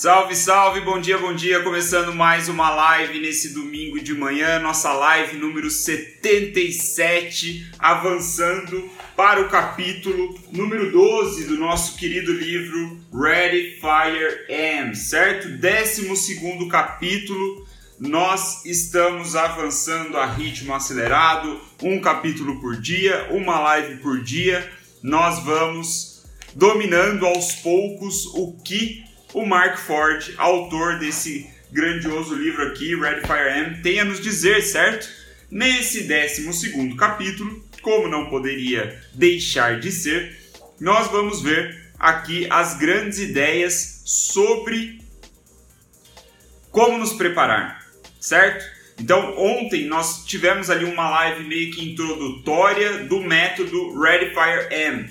Salve, 0.00 0.36
salve, 0.36 0.80
bom 0.82 1.00
dia, 1.00 1.18
bom 1.18 1.34
dia. 1.34 1.60
Começando 1.60 2.14
mais 2.14 2.48
uma 2.48 2.70
live 2.70 3.18
nesse 3.18 3.52
domingo 3.52 4.00
de 4.00 4.14
manhã, 4.14 4.60
nossa 4.60 4.92
live 4.92 5.38
número 5.38 5.68
77, 5.68 7.72
avançando 7.80 8.88
para 9.16 9.40
o 9.40 9.48
capítulo 9.48 10.38
número 10.52 10.92
12 10.92 11.46
do 11.46 11.56
nosso 11.56 11.96
querido 11.96 12.32
livro 12.32 12.96
Ready 13.12 13.80
Fire 13.80 14.86
Am, 14.86 14.94
certo? 14.94 15.48
12 15.48 16.68
capítulo. 16.70 17.66
Nós 17.98 18.64
estamos 18.64 19.34
avançando 19.34 20.16
a 20.16 20.26
ritmo 20.26 20.76
acelerado, 20.76 21.60
um 21.82 22.00
capítulo 22.00 22.60
por 22.60 22.80
dia, 22.80 23.26
uma 23.32 23.58
live 23.58 23.96
por 23.96 24.22
dia. 24.22 24.70
Nós 25.02 25.42
vamos 25.42 26.22
dominando 26.54 27.26
aos 27.26 27.54
poucos 27.54 28.26
o 28.26 28.56
que 28.64 29.07
o 29.32 29.44
Mark 29.44 29.78
Ford, 29.78 30.34
autor 30.36 30.98
desse 30.98 31.48
grandioso 31.70 32.34
livro 32.34 32.66
aqui, 32.66 32.94
Red 32.96 33.20
Fire 33.22 33.58
M, 33.58 33.82
tem 33.82 34.00
a 34.00 34.04
nos 34.04 34.20
dizer, 34.20 34.62
certo? 34.62 35.08
Nesse 35.50 36.04
12 36.04 36.94
capítulo, 36.96 37.64
como 37.82 38.08
não 38.08 38.28
poderia 38.28 39.00
deixar 39.14 39.80
de 39.80 39.90
ser, 39.90 40.36
nós 40.80 41.10
vamos 41.10 41.42
ver 41.42 41.90
aqui 41.98 42.46
as 42.50 42.78
grandes 42.78 43.18
ideias 43.18 44.02
sobre 44.04 45.00
como 46.70 46.98
nos 46.98 47.12
preparar, 47.12 47.84
certo? 48.20 48.64
Então, 49.00 49.38
ontem 49.38 49.86
nós 49.86 50.24
tivemos 50.24 50.70
ali 50.70 50.84
uma 50.84 51.08
live 51.08 51.44
meio 51.44 51.70
que 51.70 51.92
introdutória 51.92 53.04
do 53.04 53.20
método 53.20 53.98
Red 53.98 54.30
Fire 54.30 54.74
M. 54.74 55.08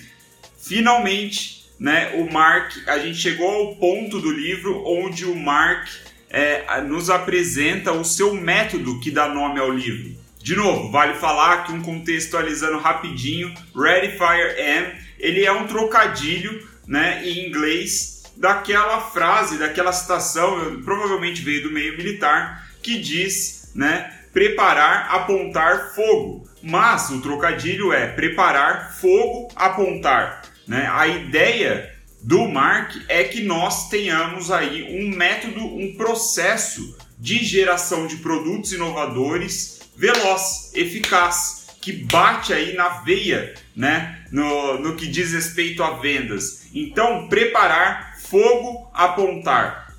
Finalmente, 0.62 1.67
né, 1.80 2.14
o 2.16 2.32
Mark, 2.32 2.74
a 2.88 2.98
gente 2.98 3.18
chegou 3.18 3.50
ao 3.50 3.76
ponto 3.76 4.20
do 4.20 4.32
livro 4.32 4.84
onde 4.86 5.26
o 5.26 5.36
Mark 5.36 5.88
é, 6.30 6.82
nos 6.82 7.10
apresenta 7.10 7.92
o 7.92 8.04
seu 8.04 8.34
método 8.34 9.00
que 9.00 9.12
dá 9.12 9.28
nome 9.28 9.60
ao 9.60 9.72
livro. 9.72 10.16
De 10.42 10.56
novo, 10.56 10.92
vale 10.92 11.16
falar 11.16 11.66
que 11.66 11.74
um 11.74 11.82
contextualizando 11.82 12.78
rapidinho, 12.78 13.54
Ready 13.76 14.18
Fire 14.18 14.60
M, 14.60 14.94
ele 15.20 15.46
é 15.46 15.52
um 15.52 15.68
trocadilho, 15.68 16.66
né, 16.88 17.22
em 17.26 17.48
inglês 17.48 18.24
daquela 18.38 19.02
frase, 19.02 19.58
daquela 19.58 19.92
citação, 19.92 20.82
provavelmente 20.86 21.42
veio 21.42 21.64
do 21.64 21.72
meio 21.72 21.98
militar, 21.98 22.66
que 22.82 23.00
diz, 23.00 23.72
né, 23.76 24.14
preparar, 24.32 25.10
apontar 25.14 25.94
fogo. 25.94 26.48
Mas 26.62 27.10
o 27.10 27.22
trocadilho 27.22 27.92
é 27.92 28.08
preparar 28.08 28.94
fogo, 28.94 29.50
apontar. 29.56 30.44
Né? 30.68 30.88
A 30.92 31.08
ideia 31.08 31.94
do 32.22 32.48
Mark 32.48 32.96
é 33.08 33.24
que 33.24 33.42
nós 33.42 33.90
tenhamos 33.90 34.52
aí 34.52 35.00
um 35.00 35.16
método, 35.16 35.66
um 35.66 35.94
processo 35.96 36.98
de 37.18 37.44
geração 37.44 38.06
de 38.06 38.18
produtos 38.18 38.74
inovadores 38.74 39.78
veloz, 39.98 40.72
eficaz, 40.76 41.68
que 41.82 41.92
bate 41.92 42.54
aí 42.54 42.76
na 42.76 42.90
veia, 43.02 43.56
né, 43.76 44.24
no, 44.32 44.80
no 44.80 44.96
que 44.96 45.08
diz 45.08 45.34
respeito 45.34 45.84
a 45.84 45.98
vendas. 45.98 46.68
Então, 46.74 47.28
preparar, 47.28 48.18
fogo, 48.20 48.90
apontar. 48.94 49.96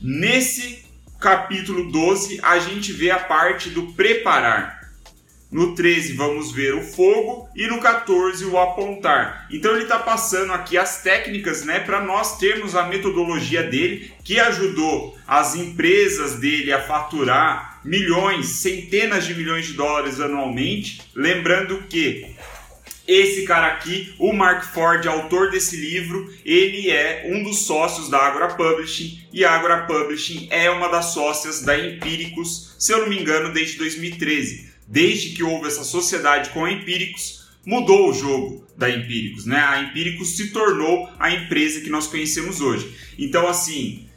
Nesse 0.00 0.86
capítulo 1.20 1.90
12, 1.90 2.40
a 2.42 2.58
gente 2.58 2.92
vê 2.92 3.10
a 3.10 3.18
parte 3.18 3.68
do 3.68 3.92
preparar. 3.92 4.77
No 5.50 5.74
13 5.74 6.12
vamos 6.12 6.52
ver 6.52 6.74
o 6.74 6.82
fogo 6.82 7.48
e 7.56 7.66
no 7.66 7.80
14 7.80 8.44
o 8.44 8.58
apontar. 8.58 9.46
Então 9.50 9.72
ele 9.72 9.84
está 9.84 9.98
passando 9.98 10.52
aqui 10.52 10.76
as 10.76 11.02
técnicas, 11.02 11.64
né, 11.64 11.80
para 11.80 12.02
nós 12.02 12.36
termos 12.36 12.76
a 12.76 12.86
metodologia 12.86 13.62
dele 13.62 14.12
que 14.22 14.38
ajudou 14.38 15.16
as 15.26 15.56
empresas 15.56 16.34
dele 16.34 16.70
a 16.70 16.82
faturar 16.82 17.80
milhões, 17.82 18.46
centenas 18.46 19.24
de 19.24 19.34
milhões 19.34 19.66
de 19.66 19.72
dólares 19.72 20.20
anualmente. 20.20 21.00
Lembrando 21.14 21.82
que 21.88 22.36
esse 23.06 23.44
cara 23.44 23.68
aqui, 23.68 24.14
o 24.18 24.34
Mark 24.34 24.64
Ford, 24.74 25.06
autor 25.06 25.50
desse 25.50 25.76
livro, 25.76 26.30
ele 26.44 26.90
é 26.90 27.24
um 27.32 27.42
dos 27.42 27.60
sócios 27.60 28.10
da 28.10 28.18
Agora 28.18 28.48
Publishing 28.48 29.26
e 29.32 29.46
a 29.46 29.52
Agora 29.52 29.86
Publishing 29.86 30.48
é 30.50 30.70
uma 30.70 30.88
das 30.88 31.06
sócias 31.06 31.62
da 31.62 31.78
Empíricos, 31.78 32.76
se 32.78 32.92
eu 32.92 32.98
não 32.98 33.08
me 33.08 33.18
engano, 33.18 33.50
desde 33.50 33.78
2013 33.78 34.67
desde 34.88 35.30
que 35.30 35.42
houve 35.42 35.68
essa 35.68 35.84
sociedade 35.84 36.50
com 36.50 36.64
a 36.64 36.72
Empíricos, 36.72 37.46
mudou 37.64 38.10
o 38.10 38.14
jogo 38.14 38.66
da 38.76 38.88
Empíricos, 38.88 39.44
né? 39.44 39.60
A 39.60 39.82
Empíricos 39.82 40.36
se 40.36 40.48
tornou 40.48 41.08
a 41.18 41.30
empresa 41.30 41.82
que 41.82 41.90
nós 41.90 42.06
conhecemos 42.06 42.62
hoje. 42.62 42.96
Então, 43.18 43.46
assim, 43.46 44.08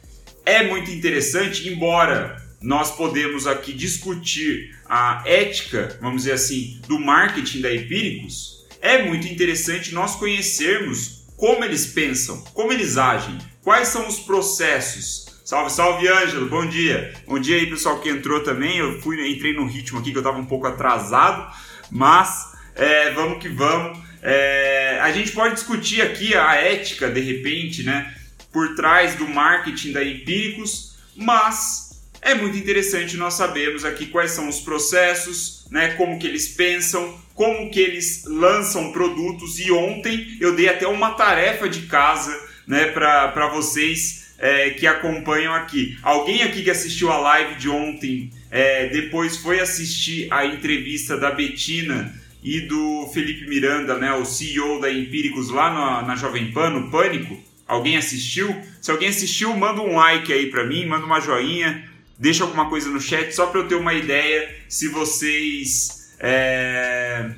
é 0.46 0.66
muito 0.66 0.90
interessante, 0.90 1.68
embora 1.68 2.42
nós 2.62 2.96
podemos 2.96 3.46
aqui 3.46 3.72
discutir 3.72 4.74
a 4.88 5.22
ética, 5.26 5.98
vamos 6.00 6.22
dizer 6.22 6.32
assim, 6.32 6.80
do 6.88 6.98
marketing 6.98 7.60
da 7.60 7.74
Empíricos, 7.74 8.66
é 8.80 9.02
muito 9.04 9.26
interessante 9.28 9.92
nós 9.92 10.16
conhecermos 10.16 11.24
como 11.36 11.64
eles 11.64 11.86
pensam, 11.86 12.40
como 12.54 12.72
eles 12.72 12.96
agem, 12.96 13.36
quais 13.62 13.88
são 13.88 14.08
os 14.08 14.20
processos, 14.20 15.26
Salve, 15.52 15.70
salve, 15.70 16.08
Ângelo. 16.08 16.48
Bom 16.48 16.64
dia. 16.64 17.12
Bom 17.26 17.38
dia 17.38 17.56
aí, 17.58 17.66
pessoal 17.66 18.00
que 18.00 18.08
entrou 18.08 18.40
também. 18.40 18.78
Eu 18.78 19.02
fui, 19.02 19.20
entrei 19.30 19.52
no 19.52 19.66
ritmo 19.66 19.98
aqui 19.98 20.10
que 20.10 20.16
eu 20.16 20.22
estava 20.22 20.38
um 20.38 20.46
pouco 20.46 20.66
atrasado, 20.66 21.54
mas 21.90 22.54
é, 22.74 23.10
vamos 23.10 23.38
que 23.38 23.50
vamos. 23.50 23.98
É, 24.22 24.98
a 25.02 25.12
gente 25.12 25.30
pode 25.32 25.56
discutir 25.56 26.00
aqui 26.00 26.34
a 26.34 26.54
ética, 26.54 27.10
de 27.10 27.20
repente, 27.20 27.82
né, 27.82 28.14
por 28.50 28.74
trás 28.74 29.14
do 29.16 29.28
marketing 29.28 29.92
da 29.92 30.02
Empíricos, 30.02 30.96
mas 31.14 32.02
é 32.22 32.34
muito 32.34 32.56
interessante 32.56 33.18
nós 33.18 33.34
sabermos 33.34 33.84
aqui 33.84 34.06
quais 34.06 34.30
são 34.30 34.48
os 34.48 34.58
processos, 34.58 35.66
né, 35.70 35.88
como 35.98 36.18
que 36.18 36.26
eles 36.26 36.48
pensam, 36.48 37.20
como 37.34 37.70
que 37.70 37.78
eles 37.78 38.24
lançam 38.24 38.90
produtos. 38.90 39.58
E 39.58 39.70
ontem 39.70 40.34
eu 40.40 40.56
dei 40.56 40.70
até 40.70 40.88
uma 40.88 41.10
tarefa 41.10 41.68
de 41.68 41.82
casa, 41.82 42.34
né, 42.66 42.86
para 42.86 43.48
vocês 43.48 44.21
é, 44.42 44.70
que 44.70 44.88
acompanham 44.88 45.54
aqui. 45.54 45.96
Alguém 46.02 46.42
aqui 46.42 46.64
que 46.64 46.70
assistiu 46.70 47.12
a 47.12 47.16
live 47.16 47.54
de 47.54 47.68
ontem, 47.68 48.28
é, 48.50 48.88
depois 48.88 49.36
foi 49.36 49.60
assistir 49.60 50.26
a 50.32 50.44
entrevista 50.44 51.16
da 51.16 51.30
Betina 51.30 52.12
e 52.42 52.62
do 52.62 53.08
Felipe 53.14 53.46
Miranda, 53.48 53.96
né, 53.96 54.12
o 54.14 54.24
CEO 54.24 54.80
da 54.80 54.90
Empíricos 54.90 55.48
lá 55.48 55.72
na, 55.72 56.02
na 56.02 56.16
Jovem 56.16 56.50
Pan, 56.50 56.70
no 56.70 56.90
Pânico? 56.90 57.40
Alguém 57.68 57.96
assistiu? 57.96 58.54
Se 58.80 58.90
alguém 58.90 59.10
assistiu, 59.10 59.56
manda 59.56 59.80
um 59.80 59.94
like 59.94 60.32
aí 60.32 60.50
para 60.50 60.66
mim, 60.66 60.86
manda 60.86 61.06
uma 61.06 61.20
joinha, 61.20 61.88
deixa 62.18 62.42
alguma 62.42 62.68
coisa 62.68 62.90
no 62.90 63.00
chat 63.00 63.32
só 63.32 63.46
para 63.46 63.60
eu 63.60 63.68
ter 63.68 63.76
uma 63.76 63.94
ideia 63.94 64.52
se 64.68 64.88
vocês 64.88 66.16
é, 66.18 67.30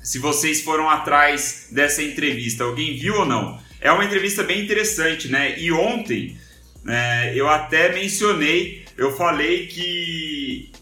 se 0.00 0.20
vocês 0.20 0.62
foram 0.62 0.88
atrás 0.88 1.68
dessa 1.72 2.04
entrevista. 2.04 2.62
Alguém 2.62 2.96
viu 2.96 3.16
ou 3.16 3.26
não? 3.26 3.63
É 3.84 3.92
uma 3.92 4.02
entrevista 4.06 4.42
bem 4.42 4.62
interessante, 4.64 5.28
né? 5.28 5.58
E 5.58 5.70
ontem 5.70 6.38
é, 6.88 7.34
eu 7.36 7.46
até 7.50 7.92
mencionei, 7.92 8.82
eu 8.96 9.14
falei 9.14 9.66
que. 9.66 10.72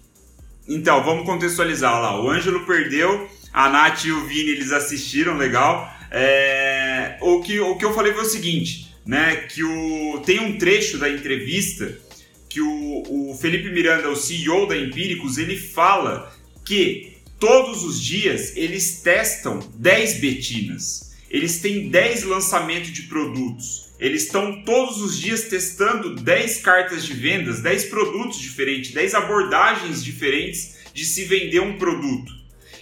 Então, 0.69 1.03
vamos 1.03 1.27
contextualizar 1.27 2.01
lá. 2.01 2.23
O 2.23 2.31
Ângelo 2.31 2.65
perdeu, 2.65 3.29
a 3.53 3.69
Nath 3.69 4.05
e 4.05 4.13
o 4.13 4.25
Vini 4.25 4.51
eles 4.51 4.71
assistiram, 4.71 5.37
legal. 5.37 5.93
É, 6.13 7.19
o, 7.21 7.41
que, 7.41 7.59
o 7.59 7.77
que 7.77 7.85
eu 7.85 7.93
falei 7.93 8.13
foi 8.13 8.23
o 8.23 8.27
seguinte, 8.27 8.95
né? 9.05 9.35
Que 9.49 9.65
o, 9.65 10.23
tem 10.25 10.39
um 10.39 10.57
trecho 10.57 10.97
da 10.97 11.11
entrevista 11.11 11.99
que 12.49 12.61
o, 12.61 13.31
o 13.31 13.37
Felipe 13.37 13.69
Miranda, 13.73 14.09
o 14.11 14.15
CEO 14.15 14.69
da 14.69 14.77
Empíricos, 14.77 15.39
ele 15.39 15.57
fala 15.57 16.33
que 16.65 17.17
todos 17.41 17.83
os 17.83 18.01
dias 18.01 18.57
eles 18.57 19.01
testam 19.03 19.59
10 19.75 20.21
betinas 20.21 21.12
eles 21.33 21.61
têm 21.61 21.89
10 21.89 22.25
lançamentos 22.25 22.93
de 22.93 23.05
produtos. 23.05 23.91
Eles 23.99 24.25
estão 24.25 24.63
todos 24.65 25.01
os 25.01 25.19
dias 25.19 25.45
testando 25.45 26.15
10 26.15 26.59
cartas 26.59 27.07
de 27.07 27.15
vendas, 27.15 27.61
10 27.61 27.87
produtos 27.87 28.39
diferentes, 28.39 28.93
10 28.93 29.15
abordagens 29.15 30.05
diferentes 30.05 30.77
de 30.93 31.07
se 31.07 31.25
vender 31.25 31.61
um 31.61 31.79
produto. 31.79 32.31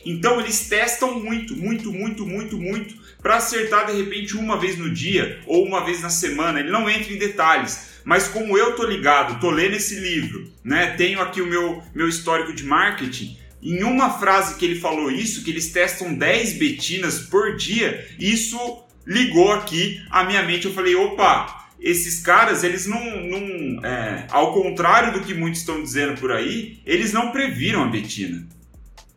Então 0.05 0.41
eles 0.41 0.69
testam 0.69 1.21
muito, 1.21 1.55
muito, 1.55 1.93
muito, 1.93 2.27
muito, 2.27 2.59
muito 2.59 2.99
para 3.23 3.37
acertar 3.37 3.87
de 3.87 3.93
repente 3.93 4.37
uma 4.37 4.59
vez 4.59 4.77
no 4.77 4.91
dia 4.93 5.41
ou 5.47 5.65
uma 5.65 5.85
vez 5.85 6.01
na 6.01 6.11
semana. 6.11 6.59
Ele 6.59 6.71
não 6.71 6.91
entra 6.91 7.13
em 7.13 7.19
detalhes, 7.19 8.01
mas 8.03 8.27
como 8.27 8.59
eu 8.59 8.75
tô 8.75 8.85
ligado, 8.85 9.39
tô 9.41 9.51
lendo 9.51 9.77
esse 9.77 9.95
livro, 10.01 10.51
né? 10.65 10.89
Tenho 10.97 11.21
aqui 11.21 11.41
o 11.41 11.47
meu 11.47 11.83
meu 11.95 12.09
histórico 12.09 12.53
de 12.53 12.65
marketing, 12.65 13.39
em 13.63 13.83
uma 13.83 14.19
frase 14.19 14.57
que 14.57 14.65
ele 14.65 14.81
falou 14.81 15.11
isso, 15.11 15.45
que 15.45 15.51
eles 15.51 15.71
testam 15.71 16.15
10 16.15 16.55
betinas 16.55 17.21
por 17.21 17.57
dia, 17.57 18.09
isso 18.19 18.59
ligou 19.07 19.53
aqui 19.53 20.03
a 20.11 20.25
minha 20.25 20.43
mente. 20.43 20.67
Eu 20.67 20.75
falei, 20.75 20.95
opa, 20.95 21.69
esses 21.81 22.21
caras, 22.21 22.63
eles 22.63 22.87
não. 22.87 23.01
não 23.01 23.85
é, 23.85 24.27
ao 24.31 24.53
contrário 24.53 25.13
do 25.13 25.21
que 25.21 25.35
muitos 25.35 25.61
estão 25.61 25.83
dizendo 25.83 26.21
por 26.21 26.31
aí, 26.31 26.79
eles 26.85 27.13
não 27.13 27.33
previram 27.33 27.83
a 27.83 27.87
Betina. 27.87 28.47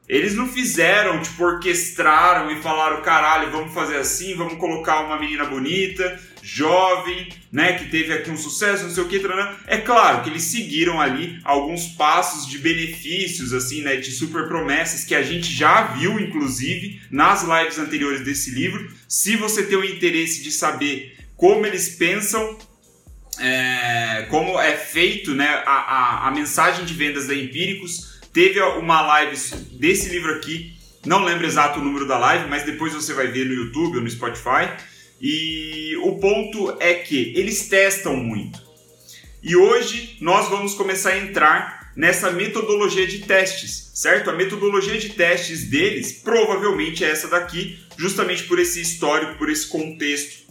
Eles 0.07 0.35
não 0.35 0.47
fizeram, 0.47 1.21
tipo, 1.21 1.43
orquestraram 1.43 2.51
e 2.51 2.61
falaram, 2.61 3.01
caralho, 3.01 3.51
vamos 3.51 3.73
fazer 3.73 3.97
assim, 3.97 4.35
vamos 4.35 4.55
colocar 4.55 5.05
uma 5.05 5.17
menina 5.17 5.45
bonita, 5.45 6.19
jovem, 6.43 7.29
né, 7.51 7.73
que 7.73 7.89
teve 7.89 8.13
aqui 8.13 8.29
um 8.29 8.37
sucesso, 8.37 8.83
não 8.83 8.91
sei 8.91 9.03
o 9.03 9.07
que, 9.07 9.21
é 9.67 9.77
claro 9.77 10.21
que 10.21 10.29
eles 10.29 10.43
seguiram 10.43 10.99
ali 10.99 11.39
alguns 11.43 11.87
passos 11.87 12.45
de 12.45 12.57
benefícios, 12.57 13.53
assim, 13.53 13.81
né, 13.81 13.95
de 13.95 14.11
super 14.11 14.47
promessas 14.47 15.05
que 15.05 15.15
a 15.15 15.23
gente 15.23 15.51
já 15.51 15.93
viu, 15.93 16.19
inclusive, 16.19 17.01
nas 17.09 17.43
lives 17.43 17.79
anteriores 17.79 18.21
desse 18.21 18.51
livro. 18.51 18.91
Se 19.07 19.37
você 19.37 19.63
tem 19.63 19.77
o 19.77 19.85
interesse 19.85 20.43
de 20.43 20.51
saber 20.51 21.17
como 21.37 21.65
eles 21.65 21.95
pensam, 21.95 22.57
é, 23.39 24.27
como 24.29 24.59
é 24.59 24.75
feito, 24.75 25.33
né, 25.33 25.63
a, 25.65 25.71
a, 25.71 26.27
a 26.27 26.31
mensagem 26.31 26.85
de 26.85 26.93
vendas 26.93 27.27
da 27.27 27.33
Empíricos, 27.33 28.13
Teve 28.33 28.59
uma 28.59 28.99
live 29.01 29.37
desse 29.73 30.09
livro 30.09 30.33
aqui, 30.33 30.73
não 31.05 31.23
lembro 31.23 31.45
exato 31.45 31.79
o 31.79 31.83
número 31.83 32.07
da 32.07 32.17
live, 32.17 32.49
mas 32.49 32.63
depois 32.63 32.91
você 32.91 33.13
vai 33.13 33.27
ver 33.27 33.45
no 33.45 33.53
YouTube 33.53 33.97
ou 33.97 34.03
no 34.03 34.09
Spotify. 34.09 34.73
E 35.25 35.95
o 36.03 36.17
ponto 36.17 36.75
é 36.81 36.95
que 36.95 37.31
eles 37.37 37.69
testam 37.69 38.17
muito. 38.17 38.61
E 39.41 39.55
hoje 39.55 40.17
nós 40.19 40.49
vamos 40.49 40.73
começar 40.73 41.11
a 41.11 41.17
entrar 41.17 41.93
nessa 41.95 42.29
metodologia 42.29 43.07
de 43.07 43.19
testes, 43.19 43.91
certo? 43.95 44.29
A 44.29 44.33
metodologia 44.33 44.97
de 44.97 45.11
testes 45.11 45.69
deles 45.69 46.11
provavelmente 46.11 47.05
é 47.05 47.09
essa 47.09 47.29
daqui, 47.29 47.79
justamente 47.97 48.43
por 48.43 48.59
esse 48.59 48.81
histórico, 48.81 49.37
por 49.37 49.49
esse 49.49 49.65
contexto 49.67 50.43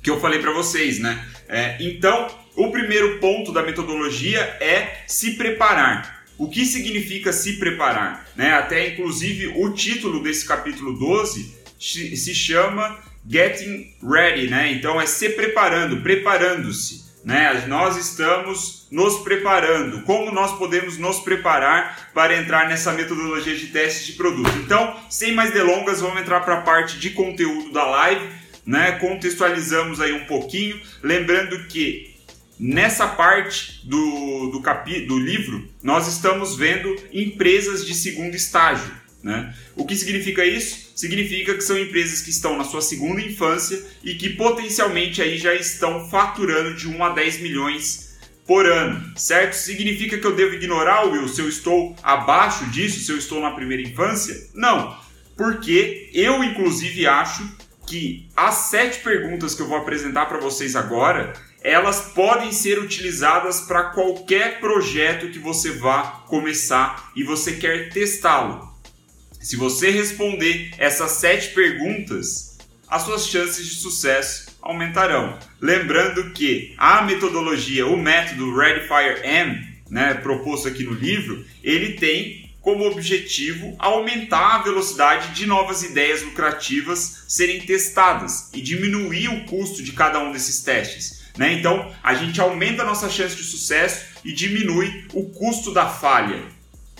que 0.00 0.10
eu 0.10 0.20
falei 0.20 0.38
para 0.38 0.52
vocês, 0.52 1.00
né? 1.00 1.28
É, 1.48 1.76
então, 1.80 2.28
o 2.54 2.70
primeiro 2.70 3.18
ponto 3.18 3.52
da 3.52 3.64
metodologia 3.64 4.40
é 4.60 5.02
se 5.08 5.32
preparar. 5.32 6.24
O 6.38 6.48
que 6.48 6.64
significa 6.64 7.32
se 7.32 7.54
preparar? 7.54 8.30
Né? 8.36 8.52
Até 8.52 8.90
inclusive 8.90 9.48
o 9.56 9.72
título 9.72 10.22
desse 10.22 10.46
capítulo 10.46 10.96
12 10.96 11.58
se 11.80 12.34
chama 12.34 13.07
Getting 13.28 13.94
Ready, 14.02 14.48
né? 14.48 14.72
Então 14.72 15.00
é 15.00 15.06
se 15.06 15.30
preparando, 15.30 16.00
preparando-se. 16.00 17.06
Né? 17.24 17.64
Nós 17.66 17.96
estamos 17.96 18.88
nos 18.90 19.18
preparando. 19.18 20.02
Como 20.02 20.32
nós 20.32 20.56
podemos 20.56 20.96
nos 20.96 21.20
preparar 21.20 22.10
para 22.14 22.36
entrar 22.36 22.68
nessa 22.68 22.92
metodologia 22.92 23.54
de 23.54 23.66
teste 23.66 24.12
de 24.12 24.12
produto? 24.16 24.50
Então, 24.64 24.96
sem 25.10 25.34
mais 25.34 25.52
delongas, 25.52 26.00
vamos 26.00 26.20
entrar 26.20 26.40
para 26.40 26.54
a 26.54 26.62
parte 26.62 26.98
de 26.98 27.10
conteúdo 27.10 27.70
da 27.70 27.84
live. 27.84 28.26
Né? 28.64 28.92
Contextualizamos 28.92 30.00
aí 30.00 30.12
um 30.12 30.24
pouquinho, 30.24 30.80
lembrando 31.02 31.66
que 31.66 32.16
Nessa 32.60 33.06
parte 33.06 33.86
do, 33.86 34.50
do, 34.50 34.60
capi, 34.60 35.06
do 35.06 35.16
livro, 35.16 35.68
nós 35.80 36.08
estamos 36.08 36.56
vendo 36.56 36.92
empresas 37.12 37.86
de 37.86 37.94
segundo 37.94 38.34
estágio. 38.34 38.90
Né? 39.28 39.54
O 39.76 39.84
que 39.84 39.94
significa 39.94 40.42
isso? 40.42 40.90
Significa 40.96 41.52
que 41.52 41.60
são 41.60 41.76
empresas 41.76 42.22
que 42.22 42.30
estão 42.30 42.56
na 42.56 42.64
sua 42.64 42.80
segunda 42.80 43.20
infância 43.20 43.78
e 44.02 44.14
que 44.14 44.30
potencialmente 44.30 45.20
aí 45.20 45.36
já 45.36 45.54
estão 45.54 46.08
faturando 46.08 46.74
de 46.74 46.88
1 46.88 47.04
a 47.04 47.10
10 47.10 47.40
milhões 47.40 48.16
por 48.46 48.64
ano, 48.64 49.12
certo? 49.18 49.52
Significa 49.52 50.16
que 50.16 50.26
eu 50.26 50.34
devo 50.34 50.54
ignorar, 50.54 51.04
Will, 51.04 51.28
se 51.28 51.42
eu 51.42 51.48
estou 51.50 51.94
abaixo 52.02 52.64
disso, 52.70 53.04
se 53.04 53.12
eu 53.12 53.18
estou 53.18 53.38
na 53.38 53.50
primeira 53.50 53.82
infância? 53.82 54.34
Não, 54.54 54.98
porque 55.36 56.08
eu 56.14 56.42
inclusive 56.42 57.06
acho 57.06 57.46
que 57.86 58.30
as 58.34 58.54
sete 58.70 59.00
perguntas 59.00 59.54
que 59.54 59.60
eu 59.60 59.68
vou 59.68 59.76
apresentar 59.76 60.24
para 60.24 60.38
vocês 60.38 60.74
agora 60.74 61.34
elas 61.62 62.12
podem 62.14 62.50
ser 62.50 62.78
utilizadas 62.78 63.60
para 63.60 63.90
qualquer 63.90 64.58
projeto 64.58 65.28
que 65.28 65.38
você 65.38 65.72
vá 65.72 66.24
começar 66.26 67.10
e 67.14 67.22
você 67.22 67.56
quer 67.56 67.90
testá-lo. 67.90 68.77
Se 69.40 69.56
você 69.56 69.90
responder 69.90 70.70
essas 70.78 71.12
sete 71.12 71.50
perguntas, 71.54 72.58
as 72.88 73.02
suas 73.02 73.28
chances 73.28 73.66
de 73.66 73.74
sucesso 73.76 74.56
aumentarão. 74.60 75.38
Lembrando 75.60 76.32
que 76.32 76.74
a 76.76 77.02
metodologia, 77.02 77.86
o 77.86 77.96
método 77.96 78.56
Red 78.56 78.80
Fire 78.80 79.20
M, 79.24 79.66
né, 79.90 80.14
proposto 80.14 80.68
aqui 80.68 80.84
no 80.84 80.92
livro, 80.92 81.44
ele 81.62 81.94
tem 81.94 82.48
como 82.60 82.84
objetivo 82.84 83.74
aumentar 83.78 84.56
a 84.56 84.62
velocidade 84.62 85.34
de 85.34 85.46
novas 85.46 85.82
ideias 85.82 86.22
lucrativas 86.22 87.24
serem 87.28 87.60
testadas 87.60 88.50
e 88.52 88.60
diminuir 88.60 89.28
o 89.28 89.44
custo 89.44 89.82
de 89.82 89.92
cada 89.92 90.18
um 90.18 90.32
desses 90.32 90.60
testes. 90.60 91.22
Né? 91.36 91.52
Então, 91.52 91.94
a 92.02 92.14
gente 92.14 92.40
aumenta 92.40 92.82
a 92.82 92.86
nossa 92.86 93.08
chance 93.08 93.36
de 93.36 93.44
sucesso 93.44 94.06
e 94.24 94.32
diminui 94.32 95.06
o 95.14 95.30
custo 95.30 95.72
da 95.72 95.88
falha. 95.88 96.42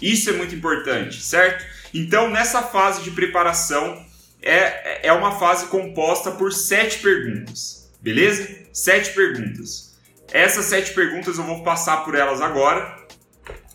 Isso 0.01 0.31
é 0.31 0.33
muito 0.33 0.55
importante, 0.55 1.21
certo? 1.21 1.65
Então, 1.93 2.31
nessa 2.31 2.63
fase 2.63 3.03
de 3.03 3.11
preparação, 3.11 4.05
é, 4.43 5.09
é 5.09 5.13
uma 5.13 5.39
fase 5.39 5.67
composta 5.67 6.31
por 6.31 6.53
sete 6.53 6.99
perguntas, 6.99 7.91
beleza? 8.01 8.49
Sete 8.73 9.11
perguntas. 9.11 9.97
Essas 10.33 10.67
sete 10.67 10.93
perguntas 10.93 11.39
eu 11.39 11.45
vou 11.45 11.63
passar 11.63 12.05
por 12.05 12.15
elas 12.15 12.41
agora. 12.41 12.97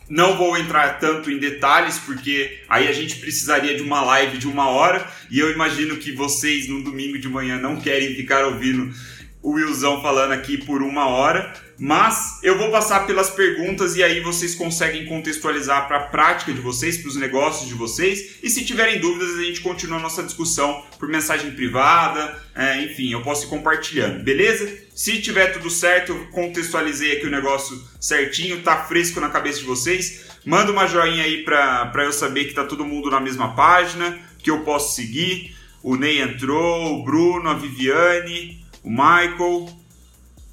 Não 0.08 0.36
vou 0.36 0.56
entrar 0.56 0.98
tanto 0.98 1.30
em 1.30 1.38
detalhes, 1.38 1.98
porque 1.98 2.62
aí 2.68 2.86
a 2.88 2.92
gente 2.92 3.16
precisaria 3.16 3.74
de 3.74 3.82
uma 3.82 4.02
live 4.02 4.38
de 4.38 4.46
uma 4.46 4.68
hora 4.68 5.06
e 5.30 5.38
eu 5.38 5.50
imagino 5.50 5.96
que 5.96 6.12
vocês 6.12 6.68
no 6.68 6.82
domingo 6.82 7.18
de 7.18 7.28
manhã 7.28 7.58
não 7.58 7.80
querem 7.80 8.14
ficar 8.14 8.44
ouvindo 8.44 8.94
o 9.44 9.50
Willzão 9.50 10.00
falando 10.00 10.32
aqui 10.32 10.56
por 10.56 10.82
uma 10.82 11.06
hora, 11.06 11.52
mas 11.78 12.38
eu 12.42 12.56
vou 12.56 12.70
passar 12.70 13.06
pelas 13.06 13.28
perguntas 13.28 13.94
e 13.94 14.02
aí 14.02 14.20
vocês 14.20 14.54
conseguem 14.54 15.04
contextualizar 15.04 15.86
para 15.86 15.98
a 15.98 16.04
prática 16.04 16.50
de 16.50 16.62
vocês, 16.62 16.96
para 16.96 17.08
os 17.08 17.16
negócios 17.16 17.68
de 17.68 17.74
vocês. 17.74 18.38
E 18.42 18.48
se 18.48 18.64
tiverem 18.64 19.00
dúvidas, 19.00 19.36
a 19.36 19.42
gente 19.42 19.60
continua 19.60 19.98
a 19.98 20.02
nossa 20.02 20.22
discussão 20.22 20.82
por 20.98 21.10
mensagem 21.10 21.50
privada, 21.50 22.42
é, 22.54 22.84
enfim, 22.84 23.12
eu 23.12 23.20
posso 23.20 23.44
ir 23.44 23.50
compartilhando, 23.50 24.24
beleza? 24.24 24.78
Se 24.94 25.20
tiver 25.20 25.52
tudo 25.52 25.68
certo, 25.68 26.12
eu 26.12 26.26
contextualizei 26.28 27.18
aqui 27.18 27.26
o 27.26 27.30
negócio 27.30 27.78
certinho, 28.00 28.62
tá 28.62 28.84
fresco 28.84 29.20
na 29.20 29.28
cabeça 29.28 29.58
de 29.58 29.66
vocês. 29.66 30.24
Manda 30.46 30.72
uma 30.72 30.86
joinha 30.86 31.22
aí 31.22 31.44
para 31.44 32.04
eu 32.04 32.12
saber 32.14 32.46
que 32.46 32.54
tá 32.54 32.64
todo 32.64 32.86
mundo 32.86 33.10
na 33.10 33.20
mesma 33.20 33.54
página, 33.54 34.18
que 34.38 34.50
eu 34.50 34.60
posso 34.60 34.94
seguir. 34.94 35.54
O 35.82 35.96
Ney 35.96 36.22
entrou, 36.22 36.94
o 36.94 37.04
Bruno, 37.04 37.50
a 37.50 37.54
Viviane, 37.54 38.63
o 38.84 38.90
Michael, 38.90 39.68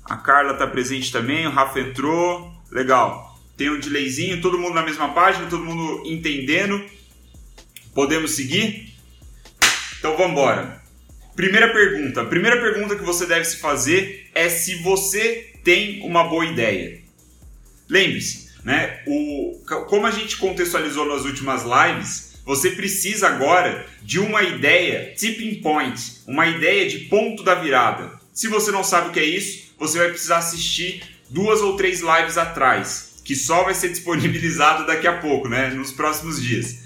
a 0.05 0.15
Carla 0.15 0.53
está 0.53 0.65
presente 0.65 1.11
também, 1.11 1.45
o 1.45 1.51
Rafa 1.51 1.79
entrou, 1.79 2.51
legal. 2.71 3.37
Tem 3.57 3.69
um 3.69 3.79
delayzinho, 3.79 4.41
todo 4.41 4.57
mundo 4.57 4.73
na 4.73 4.81
mesma 4.81 5.09
página, 5.09 5.47
todo 5.47 5.63
mundo 5.63 6.03
entendendo. 6.05 6.83
Podemos 7.93 8.31
seguir? 8.31 8.95
Então 9.99 10.15
vamos 10.15 10.31
embora. 10.31 10.81
Primeira 11.35 11.71
pergunta. 11.71 12.21
A 12.21 12.25
primeira 12.25 12.59
pergunta 12.59 12.95
que 12.95 13.03
você 13.03 13.25
deve 13.25 13.45
se 13.45 13.57
fazer 13.57 14.29
é 14.33 14.49
se 14.49 14.75
você 14.75 15.53
tem 15.63 16.01
uma 16.01 16.23
boa 16.23 16.45
ideia. 16.45 17.01
Lembre-se, 17.89 18.49
né? 18.63 19.01
O, 19.05 19.61
como 19.89 20.07
a 20.07 20.11
gente 20.11 20.37
contextualizou 20.37 21.05
nas 21.05 21.25
últimas 21.25 21.63
lives, 21.63 22.41
você 22.45 22.71
precisa 22.71 23.27
agora 23.27 23.85
de 24.01 24.19
uma 24.19 24.41
ideia 24.41 25.13
tipping 25.15 25.61
point, 25.61 26.21
uma 26.25 26.47
ideia 26.47 26.89
de 26.89 26.99
ponto 27.05 27.43
da 27.43 27.55
virada. 27.55 28.20
Se 28.33 28.47
você 28.47 28.71
não 28.71 28.83
sabe 28.83 29.09
o 29.09 29.11
que 29.11 29.19
é 29.19 29.25
isso, 29.25 29.73
você 29.77 29.97
vai 29.97 30.09
precisar 30.09 30.37
assistir 30.37 31.03
duas 31.29 31.61
ou 31.61 31.75
três 31.75 32.01
lives 32.01 32.37
atrás, 32.37 33.21
que 33.23 33.35
só 33.35 33.63
vai 33.63 33.73
ser 33.73 33.89
disponibilizado 33.91 34.85
daqui 34.85 35.07
a 35.07 35.17
pouco, 35.17 35.47
né? 35.47 35.69
Nos 35.69 35.91
próximos 35.91 36.41
dias. 36.41 36.79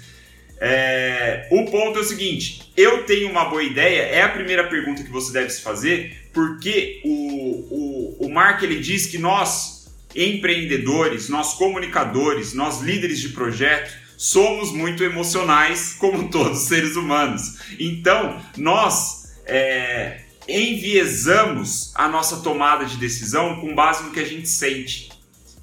É... 0.58 1.48
O 1.50 1.66
ponto 1.66 1.98
é 1.98 2.02
o 2.02 2.04
seguinte: 2.04 2.72
eu 2.76 3.04
tenho 3.04 3.30
uma 3.30 3.44
boa 3.44 3.62
ideia, 3.62 4.02
é 4.02 4.22
a 4.22 4.28
primeira 4.28 4.66
pergunta 4.68 5.02
que 5.02 5.10
você 5.10 5.32
deve 5.32 5.50
se 5.50 5.60
fazer, 5.60 6.28
porque 6.32 7.00
o, 7.04 8.16
o, 8.20 8.26
o 8.26 8.28
Mark 8.30 8.62
ele 8.62 8.80
diz 8.80 9.06
que 9.06 9.18
nós, 9.18 9.88
empreendedores, 10.14 11.28
nós 11.28 11.54
comunicadores, 11.54 12.54
nós 12.54 12.80
líderes 12.80 13.20
de 13.20 13.30
projeto, 13.30 13.92
somos 14.16 14.72
muito 14.72 15.04
emocionais, 15.04 15.94
como 15.98 16.28
todos 16.30 16.62
os 16.62 16.68
seres 16.68 16.96
humanos. 16.96 17.58
Então, 17.78 18.40
nós 18.56 19.36
é, 19.44 20.22
enviesamos 20.48 21.92
a 21.94 22.08
nossa 22.08 22.38
tomada 22.38 22.84
de 22.84 22.96
decisão 22.96 23.60
com 23.60 23.74
base 23.74 24.04
no 24.04 24.10
que 24.10 24.20
a 24.20 24.26
gente 24.26 24.48
sente. 24.48 25.10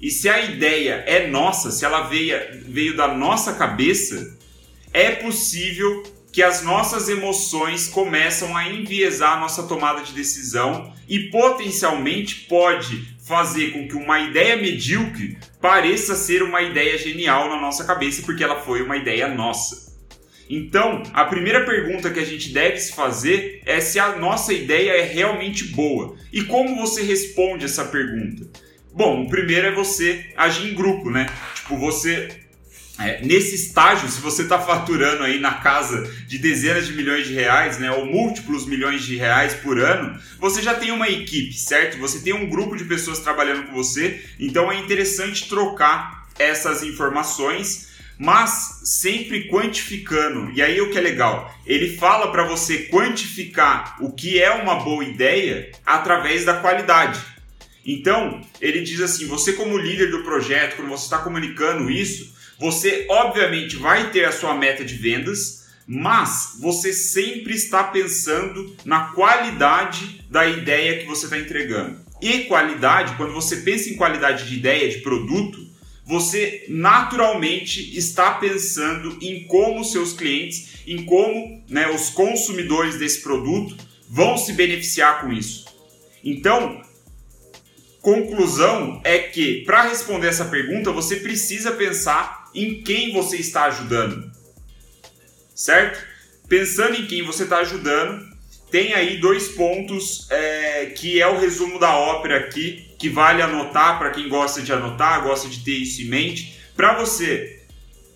E 0.00 0.10
se 0.10 0.28
a 0.28 0.40
ideia 0.40 1.04
é 1.06 1.26
nossa, 1.28 1.70
se 1.70 1.84
ela 1.84 2.02
veio, 2.02 2.36
veio 2.66 2.96
da 2.96 3.08
nossa 3.08 3.54
cabeça, 3.54 4.36
é 4.92 5.10
possível 5.10 6.02
que 6.30 6.42
as 6.42 6.62
nossas 6.62 7.08
emoções 7.08 7.88
começam 7.88 8.56
a 8.56 8.68
enviesar 8.68 9.36
a 9.36 9.40
nossa 9.40 9.62
tomada 9.62 10.02
de 10.02 10.12
decisão 10.12 10.92
e 11.08 11.30
potencialmente 11.30 12.46
pode 12.46 13.14
fazer 13.24 13.70
com 13.70 13.86
que 13.86 13.94
uma 13.94 14.18
ideia 14.18 14.56
medíocre 14.56 15.38
pareça 15.60 16.14
ser 16.16 16.42
uma 16.42 16.60
ideia 16.60 16.98
genial 16.98 17.48
na 17.48 17.60
nossa 17.60 17.84
cabeça 17.84 18.22
porque 18.22 18.42
ela 18.42 18.60
foi 18.60 18.82
uma 18.82 18.96
ideia 18.96 19.28
nossa. 19.28 19.93
Então, 20.48 21.02
a 21.12 21.24
primeira 21.24 21.64
pergunta 21.64 22.10
que 22.10 22.20
a 22.20 22.24
gente 22.24 22.52
deve 22.52 22.78
se 22.78 22.92
fazer 22.92 23.62
é 23.64 23.80
se 23.80 23.98
a 23.98 24.16
nossa 24.16 24.52
ideia 24.52 24.92
é 24.92 25.02
realmente 25.02 25.68
boa. 25.68 26.16
E 26.32 26.42
como 26.42 26.76
você 26.76 27.02
responde 27.02 27.64
essa 27.64 27.84
pergunta? 27.84 28.46
Bom, 28.92 29.24
o 29.24 29.28
primeiro 29.28 29.66
é 29.66 29.72
você 29.72 30.32
agir 30.36 30.70
em 30.70 30.74
grupo, 30.74 31.10
né? 31.10 31.28
Tipo, 31.54 31.76
você 31.76 32.44
é, 32.96 33.20
nesse 33.24 33.56
estágio, 33.56 34.08
se 34.08 34.20
você 34.20 34.42
está 34.42 34.56
faturando 34.56 35.24
aí 35.24 35.40
na 35.40 35.54
casa 35.54 36.08
de 36.28 36.38
dezenas 36.38 36.86
de 36.86 36.92
milhões 36.92 37.26
de 37.26 37.34
reais, 37.34 37.78
né, 37.78 37.90
ou 37.90 38.06
múltiplos 38.06 38.66
milhões 38.66 39.02
de 39.02 39.16
reais 39.16 39.52
por 39.52 39.80
ano, 39.80 40.16
você 40.38 40.62
já 40.62 40.74
tem 40.74 40.92
uma 40.92 41.08
equipe, 41.08 41.52
certo? 41.54 41.98
Você 41.98 42.20
tem 42.20 42.32
um 42.32 42.48
grupo 42.48 42.76
de 42.76 42.84
pessoas 42.84 43.18
trabalhando 43.18 43.66
com 43.66 43.72
você, 43.72 44.24
então 44.38 44.70
é 44.70 44.78
interessante 44.78 45.48
trocar 45.48 46.28
essas 46.38 46.84
informações, 46.84 47.83
mas 48.18 48.80
sempre 48.84 49.48
quantificando. 49.48 50.52
E 50.52 50.62
aí 50.62 50.80
o 50.80 50.90
que 50.90 50.98
é 50.98 51.00
legal, 51.00 51.52
ele 51.66 51.96
fala 51.96 52.30
para 52.30 52.44
você 52.44 52.84
quantificar 52.84 53.96
o 54.00 54.12
que 54.12 54.40
é 54.40 54.50
uma 54.50 54.76
boa 54.76 55.04
ideia 55.04 55.70
através 55.84 56.44
da 56.44 56.54
qualidade. 56.54 57.20
Então, 57.84 58.40
ele 58.60 58.80
diz 58.80 59.00
assim: 59.00 59.26
você, 59.26 59.52
como 59.52 59.76
líder 59.76 60.10
do 60.10 60.22
projeto, 60.22 60.76
quando 60.76 60.88
você 60.88 61.04
está 61.04 61.18
comunicando 61.18 61.90
isso, 61.90 62.34
você 62.58 63.06
obviamente 63.10 63.76
vai 63.76 64.10
ter 64.10 64.24
a 64.24 64.32
sua 64.32 64.54
meta 64.54 64.84
de 64.84 64.94
vendas, 64.94 65.66
mas 65.86 66.56
você 66.60 66.92
sempre 66.92 67.54
está 67.54 67.84
pensando 67.84 68.74
na 68.84 69.08
qualidade 69.12 70.24
da 70.30 70.46
ideia 70.46 70.98
que 70.98 71.06
você 71.06 71.26
está 71.26 71.38
entregando. 71.38 72.00
E 72.22 72.44
qualidade, 72.44 73.16
quando 73.16 73.34
você 73.34 73.56
pensa 73.56 73.90
em 73.90 73.96
qualidade 73.96 74.48
de 74.48 74.54
ideia, 74.54 74.88
de 74.88 74.98
produto, 74.98 75.63
você 76.06 76.66
naturalmente 76.68 77.96
está 77.96 78.32
pensando 78.32 79.18
em 79.22 79.44
como 79.44 79.84
seus 79.84 80.12
clientes, 80.12 80.80
em 80.86 81.04
como 81.04 81.64
né, 81.68 81.88
os 81.88 82.10
consumidores 82.10 82.98
desse 82.98 83.22
produto 83.22 83.76
vão 84.08 84.36
se 84.36 84.52
beneficiar 84.52 85.22
com 85.22 85.32
isso. 85.32 85.64
Então, 86.22 86.82
conclusão 88.02 89.00
é 89.02 89.18
que 89.18 89.64
para 89.64 89.88
responder 89.88 90.28
essa 90.28 90.44
pergunta 90.44 90.92
você 90.92 91.16
precisa 91.16 91.72
pensar 91.72 92.50
em 92.54 92.82
quem 92.82 93.12
você 93.12 93.38
está 93.38 93.64
ajudando, 93.64 94.30
certo? 95.54 96.04
Pensando 96.46 96.96
em 96.96 97.06
quem 97.06 97.22
você 97.22 97.44
está 97.44 97.58
ajudando, 97.58 98.34
tem 98.70 98.92
aí 98.92 99.18
dois 99.18 99.48
pontos 99.48 100.30
é, 100.30 100.86
que 100.86 101.20
é 101.20 101.26
o 101.26 101.38
resumo 101.38 101.78
da 101.78 101.96
ópera 101.96 102.38
aqui, 102.38 102.93
que 103.04 103.10
vale 103.10 103.42
anotar 103.42 103.98
para 103.98 104.12
quem 104.12 104.30
gosta 104.30 104.62
de 104.62 104.72
anotar, 104.72 105.22
gosta 105.22 105.46
de 105.46 105.62
ter 105.62 105.72
isso 105.72 106.00
em 106.00 106.06
mente. 106.06 106.58
Para 106.74 106.94
você 106.94 107.60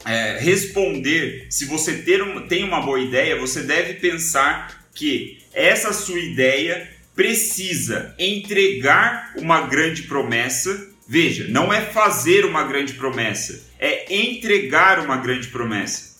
é, 0.02 0.38
responder, 0.40 1.46
se 1.50 1.66
você 1.66 1.98
ter 1.98 2.22
um, 2.22 2.48
tem 2.48 2.64
uma 2.64 2.80
boa 2.80 2.98
ideia, 2.98 3.38
você 3.38 3.60
deve 3.64 3.94
pensar 3.94 4.88
que 4.94 5.42
essa 5.52 5.92
sua 5.92 6.18
ideia 6.18 6.90
precisa 7.14 8.14
entregar 8.18 9.34
uma 9.36 9.60
grande 9.66 10.04
promessa. 10.04 10.88
Veja, 11.06 11.46
não 11.48 11.70
é 11.70 11.82
fazer 11.82 12.46
uma 12.46 12.62
grande 12.64 12.94
promessa, 12.94 13.68
é 13.78 14.10
entregar 14.10 15.00
uma 15.00 15.18
grande 15.18 15.48
promessa. 15.48 16.16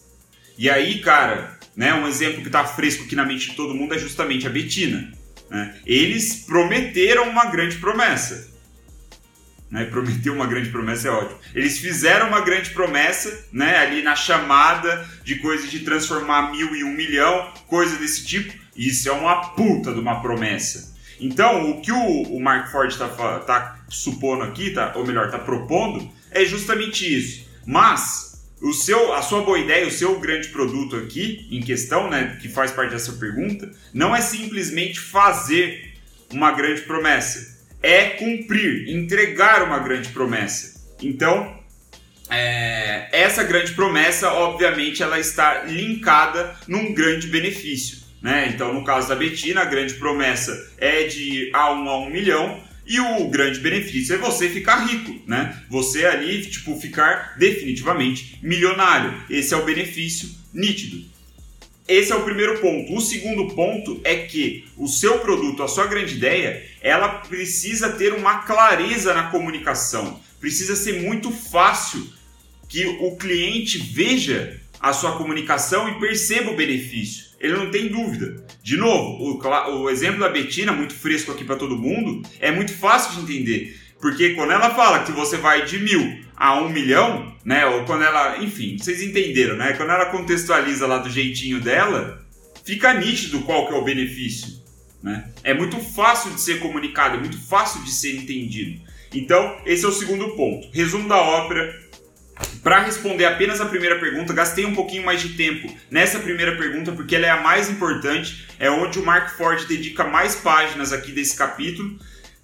E 0.58 0.68
aí, 0.68 0.98
cara, 0.98 1.58
né, 1.74 1.94
um 1.94 2.06
exemplo 2.06 2.42
que 2.42 2.48
está 2.48 2.66
fresco 2.66 3.04
aqui 3.04 3.16
na 3.16 3.24
mente 3.24 3.48
de 3.48 3.56
todo 3.56 3.74
mundo 3.74 3.94
é 3.94 3.98
justamente 3.98 4.46
a 4.46 4.50
Betina. 4.50 5.10
Né? 5.48 5.74
Eles 5.86 6.44
prometeram 6.44 7.30
uma 7.30 7.46
grande 7.46 7.76
promessa. 7.76 8.47
Né? 9.70 9.84
Prometeu 9.84 10.32
uma 10.32 10.46
grande 10.46 10.70
promessa 10.70 11.08
é 11.08 11.10
ótimo. 11.10 11.38
Eles 11.54 11.78
fizeram 11.78 12.28
uma 12.28 12.40
grande 12.40 12.70
promessa, 12.70 13.46
né? 13.52 13.78
Ali 13.78 14.02
na 14.02 14.16
chamada 14.16 15.06
de 15.22 15.36
coisa 15.36 15.66
de 15.68 15.80
transformar 15.80 16.50
mil 16.52 16.74
em 16.74 16.84
um 16.84 16.92
milhão, 16.92 17.52
coisa 17.66 17.96
desse 17.96 18.24
tipo. 18.24 18.52
Isso 18.74 19.08
é 19.08 19.12
uma 19.12 19.50
puta 19.50 19.92
de 19.92 20.00
uma 20.00 20.22
promessa. 20.22 20.96
Então, 21.20 21.70
o 21.70 21.80
que 21.80 21.92
o, 21.92 22.22
o 22.22 22.40
Mark 22.40 22.70
Ford 22.70 22.90
está 22.90 23.08
tá 23.40 23.78
supondo 23.88 24.44
aqui, 24.44 24.70
tá, 24.70 24.92
ou 24.94 25.06
melhor, 25.06 25.26
está 25.26 25.38
propondo, 25.38 26.08
é 26.30 26.44
justamente 26.44 27.04
isso. 27.04 27.46
Mas 27.66 28.28
o 28.60 28.72
seu, 28.72 29.12
a 29.12 29.22
sua 29.22 29.42
boa 29.42 29.58
ideia, 29.58 29.86
o 29.86 29.90
seu 29.90 30.18
grande 30.18 30.48
produto 30.48 30.96
aqui 30.96 31.48
em 31.50 31.60
questão, 31.60 32.08
né, 32.08 32.38
que 32.40 32.48
faz 32.48 32.70
parte 32.70 32.90
dessa 32.90 33.12
pergunta, 33.12 33.70
não 33.92 34.14
é 34.14 34.20
simplesmente 34.20 35.00
fazer 35.00 35.94
uma 36.32 36.52
grande 36.52 36.82
promessa, 36.82 37.57
é 37.82 38.10
cumprir, 38.10 38.88
entregar 38.88 39.62
uma 39.62 39.78
grande 39.78 40.08
promessa. 40.08 40.80
Então, 41.02 41.56
é, 42.30 43.08
essa 43.12 43.42
grande 43.44 43.72
promessa, 43.72 44.32
obviamente, 44.32 45.02
ela 45.02 45.18
está 45.18 45.64
linkada 45.64 46.54
num 46.66 46.92
grande 46.92 47.26
benefício. 47.28 47.98
Né? 48.20 48.50
Então, 48.52 48.74
no 48.74 48.84
caso 48.84 49.08
da 49.08 49.14
Betina, 49.14 49.62
a 49.62 49.64
grande 49.64 49.94
promessa 49.94 50.72
é 50.76 51.04
de 51.04 51.50
a 51.54 51.72
1 51.72 51.88
a 51.88 51.98
1 52.06 52.10
milhão, 52.10 52.68
e 52.88 52.98
o 52.98 53.28
grande 53.28 53.60
benefício 53.60 54.14
é 54.14 54.18
você 54.18 54.48
ficar 54.48 54.86
rico, 54.86 55.14
né? 55.26 55.62
Você 55.68 56.06
ali, 56.06 56.40
tipo, 56.40 56.74
ficar 56.80 57.36
definitivamente 57.38 58.38
milionário. 58.42 59.22
Esse 59.28 59.52
é 59.52 59.58
o 59.58 59.64
benefício 59.64 60.30
nítido. 60.54 61.04
Esse 61.88 62.12
é 62.12 62.16
o 62.16 62.22
primeiro 62.22 62.60
ponto. 62.60 62.94
O 62.94 63.00
segundo 63.00 63.48
ponto 63.54 64.00
é 64.04 64.14
que 64.16 64.66
o 64.76 64.86
seu 64.86 65.20
produto, 65.20 65.62
a 65.62 65.68
sua 65.68 65.86
grande 65.86 66.16
ideia, 66.16 66.62
ela 66.82 67.08
precisa 67.08 67.90
ter 67.90 68.12
uma 68.12 68.40
clareza 68.40 69.14
na 69.14 69.30
comunicação. 69.30 70.20
Precisa 70.38 70.76
ser 70.76 71.00
muito 71.00 71.32
fácil 71.32 72.06
que 72.68 72.86
o 72.86 73.16
cliente 73.16 73.78
veja 73.78 74.60
a 74.78 74.92
sua 74.92 75.16
comunicação 75.16 75.88
e 75.88 75.98
perceba 75.98 76.50
o 76.50 76.56
benefício 76.56 77.28
ele 77.40 77.54
não 77.54 77.70
tem 77.70 77.88
dúvida. 77.88 78.44
De 78.62 78.76
novo, 78.76 79.22
o, 79.22 79.82
o 79.82 79.90
exemplo 79.90 80.20
da 80.20 80.28
Betina, 80.28 80.72
muito 80.72 80.94
fresco 80.94 81.30
aqui 81.30 81.44
para 81.44 81.56
todo 81.56 81.78
mundo, 81.78 82.22
é 82.40 82.50
muito 82.50 82.72
fácil 82.72 83.14
de 83.14 83.32
entender. 83.32 83.76
Porque 84.00 84.34
quando 84.34 84.52
ela 84.52 84.74
fala 84.74 85.04
que 85.04 85.12
você 85.12 85.36
vai 85.36 85.64
de 85.64 85.78
mil 85.78 86.20
a 86.36 86.60
um 86.60 86.68
milhão, 86.68 87.34
né? 87.44 87.66
Ou 87.66 87.84
quando 87.84 88.04
ela. 88.04 88.38
Enfim, 88.38 88.78
vocês 88.78 89.02
entenderam, 89.02 89.56
né? 89.56 89.72
Quando 89.72 89.90
ela 89.90 90.06
contextualiza 90.06 90.86
lá 90.86 90.98
do 90.98 91.10
jeitinho 91.10 91.60
dela, 91.60 92.24
fica 92.64 92.94
nítido 92.94 93.40
qual 93.40 93.66
que 93.66 93.74
é 93.74 93.76
o 93.76 93.84
benefício. 93.84 94.58
Né? 95.02 95.30
É 95.44 95.54
muito 95.54 95.78
fácil 95.78 96.32
de 96.32 96.40
ser 96.40 96.58
comunicado, 96.58 97.16
é 97.16 97.20
muito 97.20 97.40
fácil 97.40 97.82
de 97.82 97.90
ser 97.90 98.16
entendido. 98.16 98.80
Então, 99.14 99.56
esse 99.64 99.84
é 99.84 99.88
o 99.88 99.92
segundo 99.92 100.36
ponto. 100.36 100.68
Resumo 100.72 101.08
da 101.08 101.16
ópera, 101.16 101.74
para 102.62 102.80
responder 102.80 103.24
apenas 103.24 103.60
a 103.60 103.66
primeira 103.66 103.98
pergunta, 103.98 104.32
gastei 104.32 104.64
um 104.64 104.74
pouquinho 104.74 105.04
mais 105.04 105.20
de 105.20 105.30
tempo 105.30 105.72
nessa 105.90 106.18
primeira 106.18 106.56
pergunta 106.56 106.92
porque 106.92 107.16
ela 107.16 107.26
é 107.26 107.30
a 107.30 107.40
mais 107.40 107.70
importante, 107.70 108.46
é 108.58 108.70
onde 108.70 108.98
o 108.98 109.04
Mark 109.04 109.36
Ford 109.36 109.66
dedica 109.66 110.04
mais 110.04 110.36
páginas 110.36 110.92
aqui 110.92 111.10
desse 111.10 111.36
capítulo. 111.36 111.98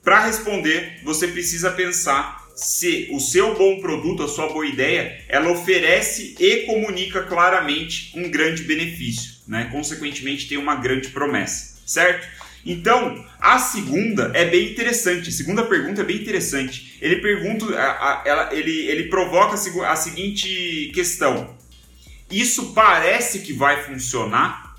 Para 0.05 0.27
responder, 0.27 1.01
você 1.03 1.27
precisa 1.29 1.71
pensar 1.71 2.45
se 2.55 3.09
o 3.11 3.19
seu 3.19 3.55
bom 3.55 3.81
produto, 3.81 4.23
a 4.23 4.29
sua 4.29 4.49
boa 4.49 4.67
ideia, 4.67 5.25
ela 5.29 5.51
oferece 5.51 6.37
e 6.39 6.67
comunica 6.67 7.23
claramente 7.23 8.13
um 8.15 8.31
grande 8.31 8.63
benefício, 8.63 9.37
né? 9.49 9.69
Consequentemente, 9.73 10.47
tem 10.47 10.59
uma 10.59 10.77
grande 10.77 11.09
promessa, 11.09 11.81
certo? 11.87 12.29
Então, 12.67 13.25
a 13.41 13.59
segunda 13.59 14.31
é 14.35 14.45
bem 14.45 14.71
interessante. 14.71 15.29
A 15.31 15.33
segunda 15.33 15.65
pergunta 15.65 16.03
é 16.03 16.05
bem 16.05 16.17
interessante. 16.17 16.97
Ele 17.01 17.17
pergunta, 17.17 17.67
ele, 18.53 18.87
ele 18.87 19.09
provoca 19.09 19.55
a 19.55 19.97
seguinte 19.97 20.91
questão: 20.95 21.57
Isso 22.31 22.73
parece 22.73 23.41
que 23.41 23.53
vai 23.53 23.83
funcionar? 23.83 24.77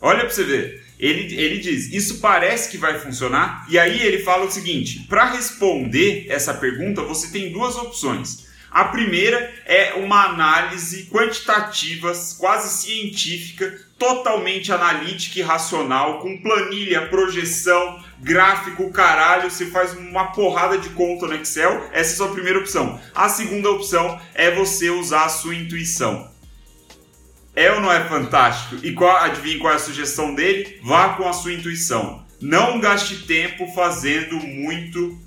Olha 0.00 0.20
para 0.20 0.30
você 0.30 0.44
ver. 0.44 0.79
Ele, 1.00 1.34
ele 1.34 1.58
diz: 1.58 1.90
Isso 1.92 2.20
parece 2.20 2.70
que 2.70 2.76
vai 2.76 2.98
funcionar? 2.98 3.66
E 3.68 3.78
aí 3.78 4.02
ele 4.02 4.18
fala 4.18 4.44
o 4.44 4.50
seguinte: 4.50 5.06
para 5.08 5.32
responder 5.32 6.26
essa 6.28 6.52
pergunta, 6.52 7.02
você 7.02 7.28
tem 7.28 7.50
duas 7.50 7.74
opções. 7.76 8.50
A 8.70 8.84
primeira 8.84 9.52
é 9.66 9.94
uma 9.94 10.26
análise 10.26 11.08
quantitativa, 11.10 12.12
quase 12.38 12.86
científica, 12.86 13.76
totalmente 13.98 14.72
analítica 14.72 15.40
e 15.40 15.42
racional, 15.42 16.20
com 16.20 16.40
planilha, 16.40 17.08
projeção, 17.08 18.00
gráfico, 18.20 18.92
caralho, 18.92 19.50
você 19.50 19.66
faz 19.66 19.94
uma 19.94 20.26
porrada 20.32 20.78
de 20.78 20.90
conta 20.90 21.26
no 21.26 21.34
Excel. 21.34 21.88
Essa 21.92 22.10
é 22.10 22.12
a 22.12 22.16
sua 22.16 22.28
primeira 22.28 22.60
opção. 22.60 23.00
A 23.12 23.28
segunda 23.28 23.70
opção 23.70 24.20
é 24.34 24.52
você 24.52 24.88
usar 24.88 25.24
a 25.24 25.28
sua 25.28 25.56
intuição. 25.56 26.29
É 27.54 27.72
ou 27.72 27.80
não 27.80 27.92
é 27.92 28.04
fantástico? 28.08 28.76
E 28.82 28.92
qual, 28.92 29.16
adivinha 29.16 29.58
qual 29.58 29.72
é 29.72 29.76
a 29.76 29.80
sugestão 29.80 30.34
dele? 30.34 30.78
Vá 30.82 31.14
com 31.14 31.28
a 31.28 31.32
sua 31.32 31.52
intuição. 31.52 32.24
Não 32.40 32.80
gaste 32.80 33.26
tempo 33.26 33.66
fazendo 33.74 34.36
muito 34.38 35.18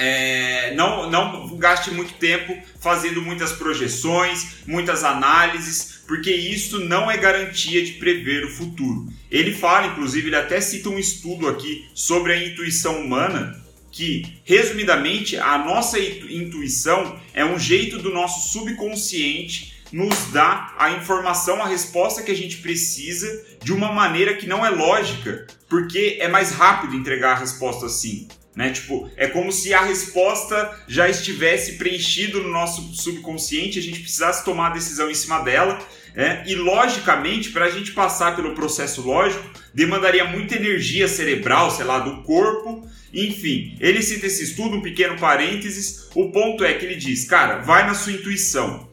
é, 0.00 0.74
não, 0.76 1.10
não 1.10 1.58
gaste 1.58 1.90
muito 1.90 2.14
tempo 2.14 2.56
fazendo 2.80 3.20
muitas 3.20 3.52
projeções, 3.52 4.64
muitas 4.66 5.04
análises, 5.04 6.02
porque 6.06 6.30
isso 6.30 6.80
não 6.80 7.10
é 7.10 7.18
garantia 7.18 7.84
de 7.84 7.92
prever 7.92 8.46
o 8.46 8.50
futuro. 8.50 9.12
Ele 9.30 9.52
fala, 9.52 9.88
inclusive, 9.88 10.28
ele 10.28 10.36
até 10.36 10.58
cita 10.58 10.88
um 10.88 10.98
estudo 10.98 11.46
aqui 11.46 11.86
sobre 11.94 12.32
a 12.32 12.42
intuição 12.42 12.98
humana, 12.98 13.62
que, 13.92 14.38
resumidamente, 14.42 15.36
a 15.36 15.58
nossa 15.58 15.98
intuição 15.98 17.20
é 17.34 17.44
um 17.44 17.58
jeito 17.58 17.98
do 17.98 18.10
nosso 18.10 18.50
subconsciente 18.52 19.69
nos 19.92 20.26
dar 20.32 20.74
a 20.78 20.92
informação, 20.92 21.62
a 21.62 21.66
resposta 21.66 22.22
que 22.22 22.30
a 22.30 22.36
gente 22.36 22.58
precisa 22.58 23.44
de 23.62 23.72
uma 23.72 23.92
maneira 23.92 24.34
que 24.34 24.46
não 24.46 24.64
é 24.64 24.70
lógica, 24.70 25.46
porque 25.68 26.18
é 26.20 26.28
mais 26.28 26.52
rápido 26.52 26.96
entregar 26.96 27.32
a 27.32 27.40
resposta 27.40 27.86
assim. 27.86 28.28
Né? 28.54 28.70
Tipo, 28.70 29.10
é 29.16 29.28
como 29.28 29.52
se 29.52 29.72
a 29.72 29.80
resposta 29.80 30.78
já 30.86 31.08
estivesse 31.08 31.78
preenchido 31.78 32.42
no 32.42 32.50
nosso 32.50 32.82
subconsciente, 32.94 33.78
a 33.78 33.82
gente 33.82 34.00
precisasse 34.00 34.44
tomar 34.44 34.68
a 34.68 34.74
decisão 34.74 35.10
em 35.10 35.14
cima 35.14 35.40
dela. 35.40 35.78
É, 36.14 36.42
e 36.44 36.56
logicamente, 36.56 37.50
para 37.50 37.66
a 37.66 37.70
gente 37.70 37.92
passar 37.92 38.34
pelo 38.34 38.54
processo 38.54 39.00
lógico, 39.00 39.48
demandaria 39.72 40.24
muita 40.24 40.56
energia 40.56 41.06
cerebral, 41.06 41.70
sei 41.70 41.84
lá, 41.84 42.00
do 42.00 42.22
corpo. 42.24 42.84
Enfim, 43.14 43.76
ele 43.80 44.02
cita 44.02 44.26
esse 44.26 44.42
estudo, 44.42 44.76
um 44.76 44.82
pequeno 44.82 45.16
parênteses. 45.18 46.08
O 46.14 46.30
ponto 46.32 46.64
é 46.64 46.74
que 46.74 46.84
ele 46.84 46.96
diz, 46.96 47.24
cara, 47.24 47.58
vai 47.58 47.86
na 47.86 47.94
sua 47.94 48.12
intuição. 48.12 48.89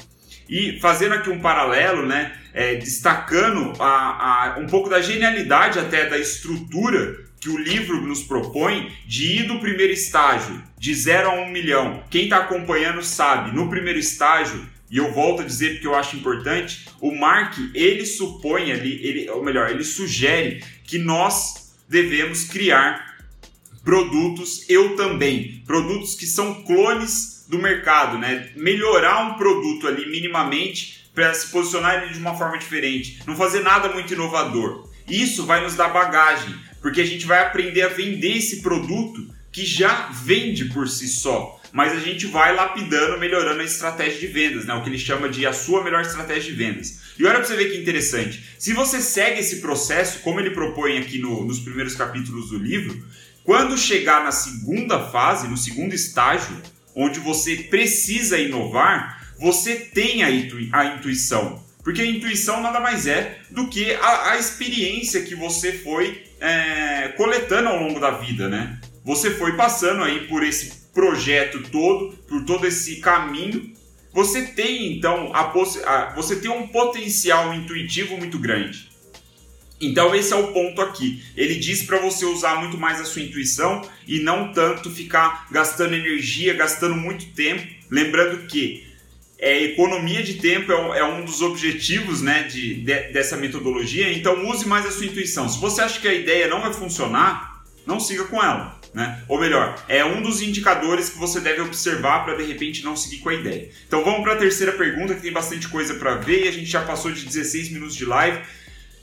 E 0.49 0.79
fazendo 0.79 1.15
aqui 1.15 1.29
um 1.29 1.39
paralelo, 1.39 2.05
né, 2.05 2.35
é, 2.53 2.75
destacando 2.75 3.73
a, 3.79 4.55
a, 4.55 4.59
um 4.59 4.67
pouco 4.67 4.89
da 4.89 5.01
genialidade 5.01 5.79
até 5.79 6.09
da 6.09 6.17
estrutura 6.17 7.27
que 7.39 7.49
o 7.49 7.57
livro 7.57 8.01
nos 8.01 8.23
propõe 8.23 8.91
de 9.05 9.39
ir 9.39 9.47
do 9.47 9.59
primeiro 9.59 9.93
estágio, 9.93 10.61
de 10.77 10.93
0 10.93 11.29
a 11.29 11.33
1 11.33 11.41
um 11.43 11.51
milhão. 11.51 12.03
Quem 12.09 12.23
está 12.23 12.37
acompanhando 12.37 13.03
sabe, 13.03 13.55
no 13.55 13.69
primeiro 13.69 13.99
estágio, 13.99 14.67
e 14.89 14.97
eu 14.97 15.13
volto 15.13 15.41
a 15.41 15.45
dizer 15.45 15.73
porque 15.73 15.87
eu 15.87 15.95
acho 15.95 16.15
importante, 16.15 16.87
o 16.99 17.13
Mark, 17.13 17.57
ele 17.73 18.05
supõe 18.05 18.71
ali, 18.71 19.05
ele, 19.05 19.29
ou 19.29 19.43
melhor, 19.43 19.69
ele 19.69 19.83
sugere 19.83 20.63
que 20.83 20.97
nós 20.97 21.75
devemos 21.87 22.45
criar 22.45 23.17
produtos, 23.83 24.67
eu 24.69 24.95
também, 24.95 25.63
produtos 25.65 26.15
que 26.15 26.25
são 26.25 26.63
clones 26.63 27.36
do 27.47 27.57
mercado, 27.57 28.17
né? 28.17 28.49
Melhorar 28.55 29.25
um 29.25 29.33
produto 29.35 29.87
ali 29.87 30.09
minimamente 30.09 31.09
para 31.13 31.33
se 31.33 31.47
posicionar 31.47 32.03
ele 32.03 32.13
de 32.13 32.19
uma 32.19 32.35
forma 32.35 32.57
diferente, 32.57 33.19
não 33.25 33.35
fazer 33.35 33.61
nada 33.61 33.89
muito 33.89 34.13
inovador. 34.13 34.87
Isso 35.07 35.45
vai 35.45 35.63
nos 35.63 35.75
dar 35.75 35.89
bagagem, 35.89 36.53
porque 36.81 37.01
a 37.01 37.05
gente 37.05 37.25
vai 37.25 37.41
aprender 37.41 37.81
a 37.81 37.87
vender 37.87 38.37
esse 38.37 38.61
produto 38.61 39.27
que 39.51 39.65
já 39.65 40.09
vende 40.09 40.65
por 40.65 40.87
si 40.87 41.07
só, 41.07 41.59
mas 41.71 41.93
a 41.93 41.99
gente 41.99 42.27
vai 42.27 42.53
lapidando, 42.53 43.17
melhorando 43.17 43.61
a 43.61 43.63
estratégia 43.63 44.19
de 44.19 44.27
vendas, 44.27 44.65
né? 44.65 44.73
O 44.75 44.83
que 44.83 44.89
ele 44.89 44.99
chama 44.99 45.27
de 45.27 45.45
a 45.47 45.53
sua 45.53 45.83
melhor 45.83 46.01
estratégia 46.01 46.51
de 46.51 46.57
vendas. 46.57 46.99
E 47.17 47.25
olha 47.25 47.35
para 47.39 47.45
você 47.45 47.55
ver 47.55 47.71
que 47.71 47.77
interessante. 47.77 48.43
Se 48.59 48.73
você 48.73 49.01
segue 49.01 49.39
esse 49.39 49.59
processo, 49.59 50.19
como 50.19 50.39
ele 50.39 50.51
propõe 50.51 50.99
aqui 50.99 51.17
no, 51.17 51.43
nos 51.43 51.59
primeiros 51.59 51.95
capítulos 51.95 52.49
do 52.49 52.57
livro, 52.59 53.03
quando 53.43 53.77
chegar 53.77 54.23
na 54.23 54.31
segunda 54.31 54.99
fase, 55.07 55.47
no 55.47 55.57
segundo 55.57 55.95
estágio, 55.95 56.61
onde 56.97 57.19
você 57.19 57.55
precisa 57.55 58.39
inovar, 58.39 59.23
você 59.39 59.75
tem 59.75 60.23
a, 60.23 60.27
a 60.79 60.85
intuição. 60.95 61.63
Porque 61.83 62.01
a 62.01 62.05
intuição 62.05 62.59
nada 62.59 62.79
mais 62.79 63.05
é 63.05 63.37
do 63.51 63.67
que 63.67 63.93
a, 63.93 64.31
a 64.31 64.37
experiência 64.37 65.21
que 65.21 65.35
você 65.35 65.71
foi 65.71 66.23
é, 66.41 67.09
coletando 67.15 67.69
ao 67.69 67.79
longo 67.81 67.99
da 67.99 68.11
vida, 68.11 68.49
né? 68.49 68.79
Você 69.05 69.31
foi 69.31 69.55
passando 69.55 70.03
aí 70.03 70.27
por 70.27 70.43
esse 70.43 70.89
projeto 70.93 71.61
todo, 71.71 72.17
por 72.27 72.43
todo 72.43 72.65
esse 72.65 72.97
caminho. 72.97 73.71
Você 74.11 74.47
tem 74.47 74.97
então 74.97 75.31
a, 75.33 75.53
a 75.85 76.13
você 76.15 76.35
tem 76.37 76.49
um 76.49 76.67
potencial 76.67 77.53
intuitivo 77.53 78.17
muito 78.17 78.39
grande. 78.39 78.89
Então 79.79 80.15
esse 80.15 80.33
é 80.33 80.35
o 80.35 80.47
ponto 80.47 80.81
aqui. 80.81 81.23
Ele 81.35 81.55
diz 81.55 81.83
para 81.83 81.99
você 81.99 82.25
usar 82.25 82.59
muito 82.59 82.77
mais 82.77 82.99
a 82.99 83.05
sua 83.05 83.21
intuição 83.21 83.87
e 84.07 84.19
não 84.19 84.51
tanto 84.51 84.89
ficar 84.89 85.47
gastando 85.51 85.93
energia, 85.93 86.53
gastando 86.53 86.95
muito 86.95 87.27
tempo. 87.27 87.65
Lembrando 87.89 88.47
que 88.47 88.87
é, 89.39 89.63
economia 89.63 90.23
de 90.23 90.35
tempo 90.35 90.71
é, 90.71 90.99
é, 90.99 91.03
um 91.03 91.23
dos 91.23 91.41
objetivos 91.41 92.21
né, 92.21 92.43
de, 92.43 92.75
de, 92.75 93.11
dessa 93.11 93.37
metodologia, 93.37 94.11
então 94.11 94.49
use 94.49 94.67
mais 94.67 94.85
a 94.85 94.91
sua 94.91 95.05
intuição. 95.05 95.47
Se 95.47 95.59
você 95.59 95.81
acha 95.81 95.99
que 95.99 96.07
a 96.07 96.13
ideia 96.13 96.47
não 96.47 96.61
vai 96.61 96.73
funcionar, 96.73 97.63
não 97.85 97.99
siga 97.99 98.23
com 98.25 98.43
ela. 98.43 98.77
Né? 98.93 99.23
Ou 99.27 99.39
melhor, 99.39 99.75
é 99.87 100.03
um 100.03 100.23
dos 100.23 100.41
indicadores 100.41 101.09
que 101.09 101.19
você 101.19 101.39
deve 101.39 101.61
observar 101.61 102.25
para 102.25 102.35
de 102.35 102.43
repente 102.43 102.83
não 102.83 102.95
seguir 102.95 103.17
com 103.17 103.29
a 103.29 103.33
ideia. 103.33 103.69
Então 103.87 104.03
vamos 104.03 104.21
para 104.21 104.33
a 104.33 104.37
terceira 104.37 104.71
pergunta, 104.71 105.13
que 105.13 105.21
tem 105.21 105.31
bastante 105.31 105.67
coisa 105.67 105.93
para 105.95 106.15
ver 106.15 106.45
e 106.45 106.47
a 106.47 106.51
gente 106.51 106.65
já 106.65 106.81
passou 106.81 107.11
de 107.11 107.23
16 107.23 107.69
minutos 107.69 107.95
de 107.95 108.05
live. 108.05 108.39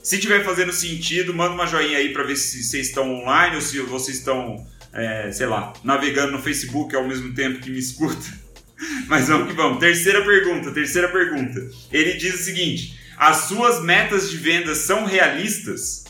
Se 0.05 0.19
tiver 0.19 0.43
fazendo 0.43 0.71
sentido, 0.71 1.33
manda 1.33 1.55
uma 1.55 1.65
joinha 1.65 1.97
aí 1.97 2.13
para 2.13 2.21
ver 2.21 2.35
se 2.35 2.63
vocês 2.63 2.89
estão 2.89 3.11
online 3.11 3.55
ou 3.55 3.61
se 3.61 3.79
vocês 3.79 4.19
estão, 4.19 4.63
é, 4.93 5.31
sei 5.31 5.47
lá, 5.47 5.73
navegando 5.83 6.31
no 6.31 6.39
Facebook 6.43 6.95
ao 6.95 7.07
mesmo 7.07 7.33
tempo 7.33 7.59
que 7.59 7.71
me 7.71 7.79
escuta. 7.79 8.23
Mas 9.09 9.29
vamos 9.29 9.47
que 9.47 9.55
vamos. 9.55 9.79
Terceira 9.79 10.23
pergunta, 10.23 10.69
terceira 10.69 11.07
pergunta. 11.07 11.59
Ele 11.91 12.13
diz 12.13 12.35
o 12.35 12.43
seguinte: 12.43 12.99
as 13.17 13.47
suas 13.47 13.81
metas 13.81 14.29
de 14.29 14.37
vendas 14.37 14.77
são 14.77 15.05
realistas? 15.05 16.03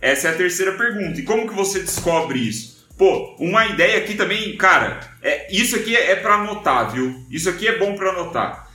Essa 0.00 0.26
é 0.26 0.30
a 0.32 0.36
terceira 0.36 0.72
pergunta. 0.72 1.20
E 1.20 1.22
como 1.22 1.46
que 1.46 1.54
você 1.54 1.78
descobre 1.78 2.40
isso? 2.40 2.88
Pô, 2.96 3.36
uma 3.38 3.68
ideia 3.68 3.98
aqui 3.98 4.14
também, 4.14 4.56
cara, 4.56 4.98
é, 5.22 5.46
isso 5.54 5.76
aqui 5.76 5.94
é, 5.94 6.10
é 6.10 6.16
para 6.16 6.34
anotar, 6.34 6.90
viu? 6.92 7.24
Isso 7.30 7.48
aqui 7.48 7.68
é 7.68 7.78
bom 7.78 7.94
para 7.94 8.10
anotar. 8.10 8.67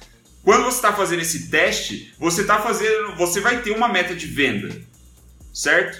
Quando 0.43 0.65
você 0.65 0.75
está 0.75 0.91
fazendo 0.91 1.21
esse 1.21 1.49
teste, 1.49 2.13
você 2.19 2.41
está 2.41 2.59
fazendo, 2.59 3.15
você 3.15 3.39
vai 3.39 3.61
ter 3.61 3.71
uma 3.71 3.87
meta 3.87 4.13
de 4.13 4.27
venda, 4.27 4.75
certo? 5.53 5.97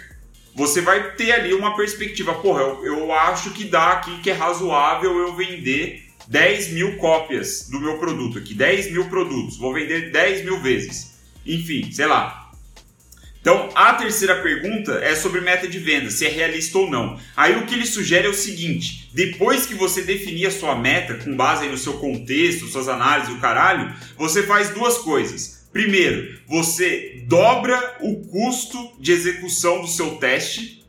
Você 0.53 0.81
vai 0.81 1.15
ter 1.15 1.31
ali 1.31 1.53
uma 1.53 1.75
perspectiva, 1.75 2.33
porra, 2.35 2.61
eu, 2.61 2.85
eu 2.85 3.11
acho 3.13 3.51
que 3.51 3.63
dá 3.63 3.93
aqui 3.93 4.19
que 4.21 4.29
é 4.29 4.33
razoável 4.33 5.17
eu 5.17 5.33
vender 5.33 6.09
10 6.27 6.73
mil 6.73 6.97
cópias 6.97 7.69
do 7.69 7.79
meu 7.79 7.97
produto 7.97 8.37
aqui, 8.37 8.53
10 8.53 8.91
mil 8.91 9.09
produtos, 9.09 9.57
vou 9.57 9.73
vender 9.73 10.11
10 10.11 10.43
mil 10.43 10.59
vezes. 10.59 11.13
Enfim, 11.45 11.91
sei 11.91 12.05
lá. 12.05 12.42
Então, 13.43 13.69
a 13.75 13.95
terceira 13.95 14.41
pergunta 14.41 14.93
é 15.03 15.13
sobre 15.15 15.41
meta 15.41 15.67
de 15.67 15.77
venda, 15.77 16.09
se 16.09 16.25
é 16.25 16.29
realista 16.29 16.77
ou 16.77 16.89
não. 16.89 17.19
Aí 17.35 17.57
o 17.57 17.65
que 17.65 17.75
ele 17.75 17.85
sugere 17.85 18.25
é 18.25 18.29
o 18.29 18.33
seguinte: 18.33 19.09
depois 19.13 19.65
que 19.65 19.75
você 19.75 20.01
definir 20.01 20.45
a 20.45 20.51
sua 20.51 20.75
meta, 20.75 21.15
com 21.15 21.35
base 21.35 21.67
no 21.67 21.77
seu 21.77 21.95
contexto, 21.95 22.69
suas 22.69 22.87
análises, 22.87 23.33
o 23.33 23.41
caralho, 23.41 23.93
você 24.17 24.43
faz 24.43 24.69
duas 24.69 24.97
coisas. 24.99 25.67
Primeiro, 25.73 26.39
você 26.47 27.21
dobra 27.27 27.97
o 27.99 28.25
custo 28.27 28.93
de 28.97 29.11
execução 29.11 29.81
do 29.81 29.89
seu 29.89 30.11
teste, 30.15 30.81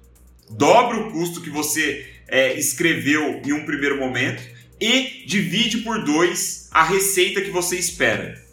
dobra 0.48 0.96
o 0.96 1.10
custo 1.10 1.40
que 1.40 1.50
você 1.50 2.06
é, 2.28 2.56
escreveu 2.56 3.42
em 3.44 3.52
um 3.52 3.66
primeiro 3.66 3.98
momento 3.98 4.40
e 4.80 5.24
divide 5.26 5.78
por 5.78 6.04
2 6.04 6.68
a 6.70 6.84
receita 6.84 7.40
que 7.40 7.50
você 7.50 7.76
espera. 7.76 8.44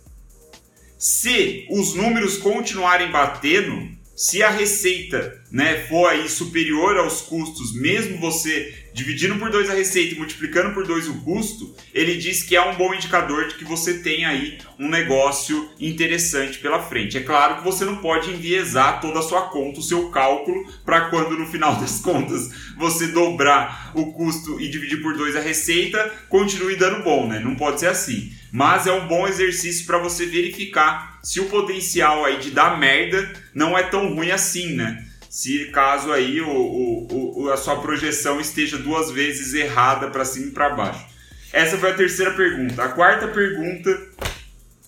Se 1.01 1.65
os 1.67 1.95
números 1.95 2.37
continuarem 2.37 3.09
batendo, 3.09 3.89
se 4.15 4.43
a 4.43 4.49
receita 4.49 5.41
né, 5.51 5.85
for 5.87 6.07
aí 6.07 6.29
superior 6.29 6.97
aos 6.97 7.21
custos, 7.21 7.73
mesmo 7.73 8.19
você 8.19 8.73
dividindo 8.93 9.37
por 9.39 9.49
2 9.49 9.69
a 9.69 9.73
receita 9.73 10.15
e 10.15 10.17
multiplicando 10.17 10.73
por 10.73 10.85
2 10.85 11.07
o 11.07 11.21
custo, 11.21 11.73
ele 11.93 12.17
diz 12.17 12.43
que 12.43 12.55
é 12.55 12.61
um 12.61 12.75
bom 12.75 12.93
indicador 12.93 13.47
de 13.47 13.55
que 13.55 13.63
você 13.63 13.99
tem 13.99 14.25
aí 14.25 14.57
um 14.77 14.89
negócio 14.89 15.69
interessante 15.79 16.59
pela 16.59 16.83
frente. 16.83 17.17
É 17.17 17.21
claro 17.21 17.57
que 17.57 17.63
você 17.63 17.85
não 17.85 17.97
pode 17.97 18.29
enviesar 18.29 18.99
toda 18.99 19.19
a 19.19 19.23
sua 19.23 19.43
conta, 19.43 19.79
o 19.79 19.83
seu 19.83 20.09
cálculo, 20.09 20.65
para 20.85 21.09
quando 21.09 21.37
no 21.37 21.47
final 21.47 21.75
das 21.79 21.99
contas 21.99 22.49
você 22.77 23.07
dobrar 23.07 23.91
o 23.95 24.11
custo 24.13 24.59
e 24.59 24.69
dividir 24.69 25.01
por 25.01 25.15
2 25.15 25.35
a 25.35 25.41
receita, 25.41 26.13
continue 26.29 26.75
dando 26.75 27.03
bom, 27.03 27.27
né? 27.27 27.39
Não 27.39 27.55
pode 27.55 27.79
ser 27.79 27.87
assim. 27.87 28.31
Mas 28.51 28.85
é 28.85 28.91
um 28.91 29.07
bom 29.07 29.27
exercício 29.27 29.85
para 29.85 29.97
você 29.97 30.25
verificar 30.25 31.19
se 31.23 31.39
o 31.39 31.45
potencial 31.45 32.25
aí 32.25 32.37
de 32.37 32.51
dar 32.51 32.77
merda 32.77 33.31
não 33.53 33.77
é 33.77 33.83
tão 33.83 34.13
ruim 34.13 34.31
assim, 34.31 34.73
né? 34.73 35.05
se 35.31 35.67
caso 35.67 36.11
aí 36.11 36.41
o, 36.41 36.49
o, 36.49 37.43
o, 37.43 37.51
a 37.53 37.55
sua 37.55 37.81
projeção 37.81 38.41
esteja 38.41 38.77
duas 38.77 39.09
vezes 39.09 39.53
errada 39.53 40.09
para 40.09 40.25
cima 40.25 40.47
e 40.47 40.51
para 40.51 40.71
baixo. 40.71 41.05
Essa 41.53 41.77
foi 41.77 41.91
a 41.91 41.95
terceira 41.95 42.31
pergunta. 42.31 42.83
A 42.83 42.89
quarta 42.89 43.29
pergunta 43.29 44.09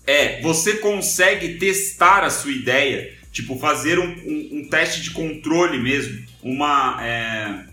é: 0.06 0.41
você 0.41 0.73
consegue 0.73 1.58
testar 1.58 2.26
a 2.26 2.30
sua 2.30 2.52
ideia? 2.52 3.13
Tipo, 3.32 3.58
fazer 3.58 3.97
um, 3.97 4.04
um, 4.04 4.49
um 4.52 4.67
teste 4.69 5.02
de 5.02 5.12
controle 5.12 5.80
mesmo, 5.80 6.21
uma. 6.43 6.99
É, 7.02 7.63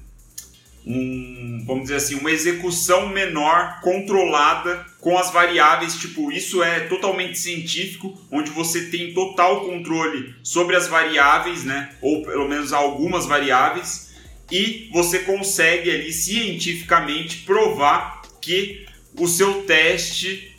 um, 0.87 1.64
vamos 1.66 1.83
dizer 1.83 1.96
assim, 1.96 2.14
uma 2.14 2.31
execução 2.31 3.09
menor, 3.09 3.81
controlada, 3.81 4.87
com 5.00 5.16
as 5.16 5.30
variáveis, 5.30 5.96
tipo, 5.96 6.30
isso 6.30 6.62
é 6.62 6.80
totalmente 6.80 7.38
científico, 7.38 8.20
onde 8.30 8.50
você 8.50 8.86
tem 8.90 9.14
total 9.14 9.64
controle 9.64 10.34
sobre 10.42 10.76
as 10.76 10.88
variáveis, 10.88 11.64
né, 11.64 11.94
ou 12.02 12.22
pelo 12.22 12.48
menos 12.48 12.72
algumas 12.72 13.26
variáveis, 13.26 14.10
e 14.50 14.90
você 14.92 15.20
consegue 15.20 15.90
ali 15.90 16.12
cientificamente 16.12 17.38
provar 17.38 18.22
que 18.40 18.86
o 19.18 19.26
seu 19.26 19.62
teste 19.62 20.54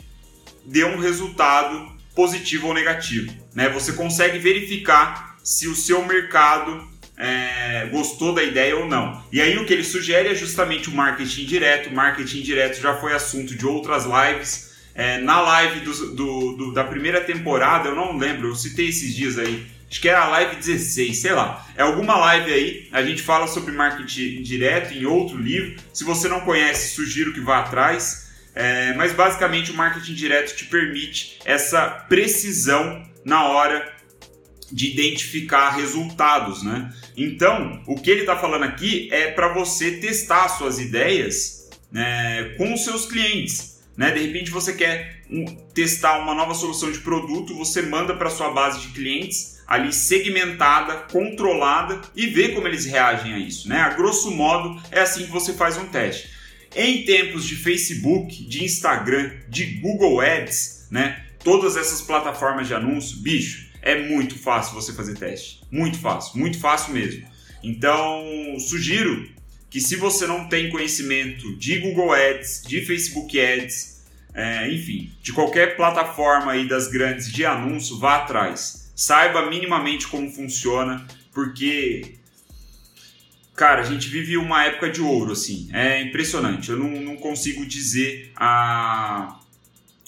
deu 0.64 0.88
um 0.88 0.98
resultado 0.98 1.92
positivo 2.14 2.68
ou 2.68 2.74
negativo, 2.74 3.32
né? 3.54 3.68
Você 3.70 3.92
consegue 3.92 4.38
verificar 4.38 5.36
se 5.42 5.66
o 5.68 5.74
seu 5.74 6.04
mercado 6.06 6.88
é, 7.22 7.88
gostou 7.90 8.34
da 8.34 8.42
ideia 8.42 8.76
ou 8.76 8.86
não. 8.86 9.22
E 9.30 9.40
aí 9.40 9.56
o 9.56 9.64
que 9.64 9.72
ele 9.72 9.84
sugere 9.84 10.28
é 10.28 10.34
justamente 10.34 10.90
o 10.90 10.92
marketing 10.92 11.44
direto. 11.46 11.88
O 11.88 11.94
marketing 11.94 12.42
direto 12.42 12.80
já 12.80 12.96
foi 12.96 13.14
assunto 13.14 13.54
de 13.54 13.64
outras 13.64 14.04
lives. 14.04 14.72
É, 14.94 15.18
na 15.18 15.40
live 15.40 15.80
do, 15.80 16.14
do, 16.14 16.56
do, 16.56 16.72
da 16.72 16.84
primeira 16.84 17.20
temporada, 17.20 17.88
eu 17.88 17.94
não 17.94 18.18
lembro, 18.18 18.48
eu 18.48 18.54
citei 18.54 18.88
esses 18.88 19.14
dias 19.14 19.38
aí, 19.38 19.66
Acho 19.92 20.00
que 20.00 20.08
é 20.08 20.14
a 20.14 20.26
live 20.26 20.56
16, 20.56 21.18
sei 21.18 21.32
lá. 21.32 21.66
É 21.76 21.82
alguma 21.82 22.16
live 22.16 22.50
aí. 22.50 22.88
A 22.90 23.02
gente 23.02 23.20
fala 23.20 23.46
sobre 23.46 23.72
marketing 23.72 24.40
direto 24.40 24.94
em 24.94 25.04
outro 25.04 25.36
livro. 25.36 25.78
Se 25.92 26.02
você 26.02 26.28
não 26.28 26.40
conhece, 26.40 26.94
sugiro 26.94 27.34
que 27.34 27.42
vá 27.42 27.58
atrás. 27.58 28.32
É, 28.54 28.94
mas 28.94 29.12
basicamente 29.12 29.70
o 29.70 29.74
marketing 29.74 30.14
direto 30.14 30.56
te 30.56 30.64
permite 30.64 31.38
essa 31.44 31.90
precisão 32.08 33.06
na 33.22 33.44
hora 33.44 33.91
de 34.72 34.90
identificar 34.90 35.70
resultados, 35.70 36.62
né? 36.62 36.92
Então, 37.16 37.82
o 37.86 37.94
que 37.94 38.10
ele 38.10 38.20
está 38.20 38.36
falando 38.36 38.64
aqui 38.64 39.08
é 39.12 39.30
para 39.30 39.52
você 39.52 39.92
testar 39.98 40.48
suas 40.48 40.78
ideias 40.78 41.70
né, 41.90 42.54
com 42.56 42.72
os 42.72 42.82
seus 42.82 43.04
clientes. 43.04 43.82
Né? 43.96 44.10
De 44.10 44.20
repente 44.20 44.50
você 44.50 44.72
quer 44.72 45.22
um, 45.30 45.44
testar 45.74 46.18
uma 46.18 46.34
nova 46.34 46.54
solução 46.54 46.90
de 46.90 46.98
produto, 47.00 47.54
você 47.54 47.82
manda 47.82 48.14
para 48.16 48.30
sua 48.30 48.50
base 48.50 48.80
de 48.80 48.88
clientes 48.88 49.60
ali 49.66 49.92
segmentada, 49.92 51.06
controlada 51.12 52.00
e 52.16 52.26
vê 52.26 52.48
como 52.48 52.66
eles 52.66 52.86
reagem 52.86 53.34
a 53.34 53.38
isso. 53.38 53.68
Né? 53.68 53.78
A 53.78 53.90
grosso 53.90 54.30
modo 54.30 54.80
é 54.90 55.00
assim 55.00 55.26
que 55.26 55.30
você 55.30 55.52
faz 55.52 55.76
um 55.76 55.86
teste. 55.86 56.30
Em 56.74 57.04
tempos 57.04 57.44
de 57.44 57.56
Facebook, 57.56 58.44
de 58.44 58.64
Instagram, 58.64 59.30
de 59.48 59.66
Google 59.80 60.22
Ads, 60.22 60.88
né? 60.90 61.26
todas 61.44 61.76
essas 61.76 62.00
plataformas 62.00 62.66
de 62.66 62.74
anúncio, 62.74 63.18
bicho, 63.18 63.71
é 63.82 64.00
muito 64.08 64.38
fácil 64.38 64.74
você 64.74 64.92
fazer 64.92 65.14
teste. 65.14 65.60
Muito 65.70 65.98
fácil, 65.98 66.38
muito 66.38 66.58
fácil 66.58 66.94
mesmo. 66.94 67.26
Então, 67.62 68.24
sugiro 68.60 69.28
que 69.68 69.80
se 69.80 69.96
você 69.96 70.26
não 70.26 70.48
tem 70.48 70.70
conhecimento 70.70 71.56
de 71.56 71.78
Google 71.78 72.12
Ads, 72.12 72.62
de 72.66 72.84
Facebook 72.84 73.38
Ads, 73.40 74.02
é, 74.34 74.72
enfim, 74.72 75.12
de 75.20 75.32
qualquer 75.32 75.76
plataforma 75.76 76.52
aí 76.52 76.66
das 76.66 76.88
grandes 76.88 77.30
de 77.30 77.44
anúncio, 77.44 77.98
vá 77.98 78.16
atrás. 78.16 78.92
Saiba 78.94 79.48
minimamente 79.50 80.06
como 80.06 80.30
funciona, 80.30 81.06
porque 81.32 82.18
cara, 83.54 83.82
a 83.82 83.84
gente 83.84 84.08
vive 84.08 84.36
uma 84.36 84.64
época 84.64 84.90
de 84.90 85.00
ouro, 85.00 85.32
assim. 85.32 85.68
É 85.72 86.02
impressionante. 86.02 86.70
Eu 86.70 86.78
não, 86.78 87.00
não 87.00 87.16
consigo 87.16 87.64
dizer 87.64 88.32
a... 88.36 89.38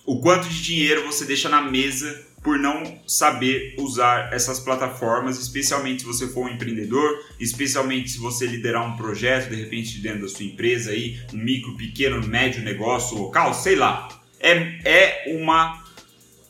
o 0.04 0.20
quanto 0.20 0.48
de 0.48 0.62
dinheiro 0.62 1.04
você 1.04 1.24
deixa 1.24 1.48
na 1.48 1.60
mesa 1.62 2.23
por 2.44 2.58
não 2.58 3.00
saber 3.06 3.74
usar 3.78 4.30
essas 4.30 4.60
plataformas, 4.60 5.40
especialmente 5.40 6.02
se 6.02 6.06
você 6.06 6.28
for 6.28 6.44
um 6.44 6.50
empreendedor, 6.50 7.24
especialmente 7.40 8.10
se 8.10 8.18
você 8.18 8.46
liderar 8.46 8.86
um 8.86 8.96
projeto, 8.96 9.48
de 9.48 9.56
repente 9.56 9.98
dentro 9.98 10.20
da 10.20 10.28
sua 10.28 10.44
empresa 10.44 10.90
aí, 10.90 11.18
um 11.32 11.38
micro, 11.38 11.74
pequeno, 11.74 12.24
médio 12.28 12.62
negócio 12.62 13.16
local, 13.16 13.54
sei 13.54 13.76
lá. 13.76 14.08
É, 14.38 14.78
é 14.84 15.34
uma 15.38 15.82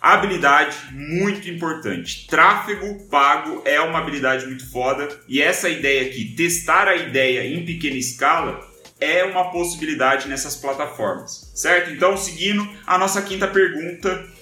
habilidade 0.01 0.77
muito 0.91 1.49
importante. 1.49 2.27
Tráfego 2.27 3.07
pago 3.09 3.63
é 3.65 3.81
uma 3.81 4.01
habilidade 4.01 4.47
muito 4.47 4.69
foda 4.73 5.09
e 5.29 5.41
essa 5.41 5.69
ideia 5.69 6.03
aqui, 6.03 6.35
testar 6.37 6.89
a 6.89 6.97
ideia 6.97 7.47
em 7.47 7.65
pequena 7.65 7.97
escala, 7.97 8.69
é 9.01 9.23
uma 9.25 9.51
possibilidade 9.51 10.29
nessas 10.29 10.57
plataformas, 10.57 11.53
certo? 11.55 11.91
Então, 11.91 12.17
seguindo 12.17 12.69
a 12.87 12.99
nossa 12.99 13.23
quinta 13.23 13.47
pergunta, 13.47 14.34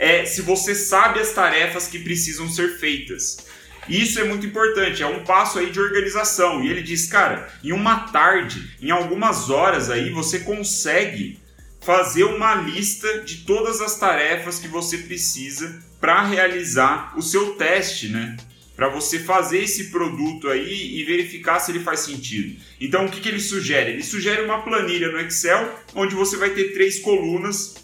é 0.00 0.24
se 0.24 0.40
você 0.40 0.74
sabe 0.74 1.20
as 1.20 1.32
tarefas 1.34 1.86
que 1.86 1.98
precisam 1.98 2.48
ser 2.48 2.78
feitas. 2.78 3.46
Isso 3.86 4.18
é 4.18 4.24
muito 4.24 4.46
importante, 4.46 5.02
é 5.02 5.06
um 5.06 5.24
passo 5.24 5.58
aí 5.58 5.70
de 5.70 5.78
organização. 5.78 6.64
E 6.64 6.70
ele 6.70 6.82
diz, 6.82 7.06
cara, 7.06 7.52
em 7.62 7.72
uma 7.72 8.08
tarde, 8.08 8.76
em 8.80 8.90
algumas 8.90 9.50
horas 9.50 9.90
aí, 9.90 10.08
você 10.10 10.40
consegue 10.40 11.38
fazer 11.82 12.24
uma 12.24 12.54
lista 12.54 13.20
de 13.20 13.38
todas 13.38 13.80
as 13.82 13.98
tarefas 13.98 14.58
que 14.58 14.68
você 14.68 14.98
precisa 14.98 15.82
para 16.00 16.22
realizar 16.22 17.12
o 17.16 17.22
seu 17.22 17.54
teste, 17.54 18.08
né? 18.08 18.36
Para 18.74 18.88
você 18.88 19.18
fazer 19.18 19.64
esse 19.64 19.90
produto 19.90 20.48
aí 20.48 20.98
e 20.98 21.04
verificar 21.04 21.58
se 21.58 21.72
ele 21.72 21.80
faz 21.80 22.00
sentido. 22.00 22.58
Então, 22.80 23.04
o 23.04 23.10
que, 23.10 23.20
que 23.20 23.28
ele 23.28 23.40
sugere? 23.40 23.90
Ele 23.90 24.02
sugere 24.02 24.40
uma 24.40 24.62
planilha 24.62 25.12
no 25.12 25.20
Excel 25.20 25.78
onde 25.94 26.14
você 26.14 26.38
vai 26.38 26.50
ter 26.50 26.72
três 26.72 26.98
colunas 27.00 27.74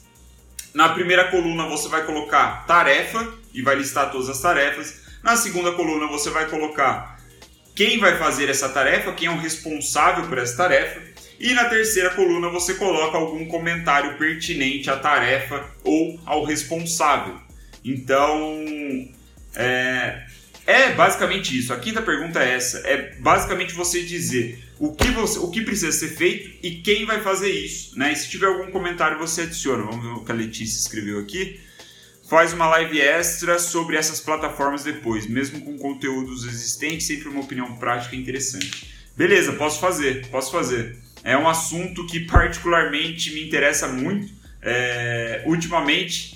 na 0.77 0.91
primeira 0.91 1.31
coluna 1.31 1.67
você 1.67 1.89
vai 1.89 2.05
colocar 2.05 2.67
tarefa 2.67 3.33
e 3.55 3.62
vai 3.62 3.77
listar 3.77 4.12
todas 4.12 4.29
as 4.29 4.39
tarefas. 4.43 5.01
Na 5.23 5.35
segunda 5.35 5.73
coluna 5.73 6.07
você 6.07 6.29
vai 6.29 6.51
colocar 6.51 7.19
quem 7.75 7.99
vai 7.99 8.19
fazer 8.19 8.51
essa 8.51 8.69
tarefa, 8.69 9.15
quem 9.15 9.27
é 9.27 9.31
o 9.31 9.39
responsável 9.39 10.27
por 10.27 10.37
essa 10.37 10.55
tarefa. 10.55 11.01
E 11.41 11.55
na 11.55 11.65
terceira 11.65 12.11
coluna 12.11 12.51
você 12.51 12.75
coloca 12.75 13.17
algum 13.17 13.47
comentário 13.47 14.19
pertinente 14.19 14.91
à 14.91 14.99
tarefa 14.99 15.65
ou 15.83 16.21
ao 16.27 16.45
responsável. 16.45 17.41
Então, 17.83 18.62
é, 19.55 20.27
é 20.66 20.92
basicamente 20.92 21.57
isso. 21.57 21.72
A 21.72 21.79
quinta 21.79 22.02
pergunta 22.02 22.42
é 22.42 22.55
essa: 22.55 22.79
é 22.79 23.14
basicamente 23.18 23.72
você 23.72 24.02
dizer 24.02 24.62
o 24.79 24.92
que, 24.92 25.09
você, 25.11 25.38
o 25.38 25.50
que 25.50 25.62
precisa 25.62 25.92
ser 25.92 26.09
feito 26.09 26.59
e 26.62 26.83
quem 26.83 27.07
vai 27.07 27.20
fazer 27.20 27.50
isso. 27.50 27.96
Né? 27.98 28.12
E 28.12 28.16
se 28.16 28.29
tiver 28.29 28.46
algum 28.46 28.70
comentário, 28.70 29.18
você 29.18 29.42
adiciona. 29.42 29.85
Vamos 29.85 30.05
ver 30.05 30.12
o 30.12 30.24
que 30.24 30.33
a 30.33 30.35
Letícia 30.35 30.79
escreveu 30.79 31.20
aqui. 31.20 31.61
Faz 32.29 32.52
uma 32.52 32.66
live 32.70 33.00
extra 33.00 33.59
sobre 33.59 33.96
essas 33.96 34.20
plataformas 34.20 34.83
depois, 34.83 35.29
mesmo 35.29 35.61
com 35.61 35.79
conteúdos 35.79 36.44
existentes, 36.44 37.07
sempre 37.07 37.29
uma 37.29 37.40
opinião 37.40 37.76
prática 37.76 38.16
interessante. 38.16 38.92
Beleza, 39.16 39.52
posso 39.52 39.79
fazer, 39.79 40.26
posso 40.26 40.50
fazer. 40.50 40.98
É 41.22 41.38
um 41.38 41.48
assunto 41.48 42.05
que 42.07 42.20
particularmente 42.20 43.33
me 43.33 43.46
interessa 43.46 43.87
muito. 43.87 44.35
É, 44.61 45.42
ultimamente, 45.46 46.36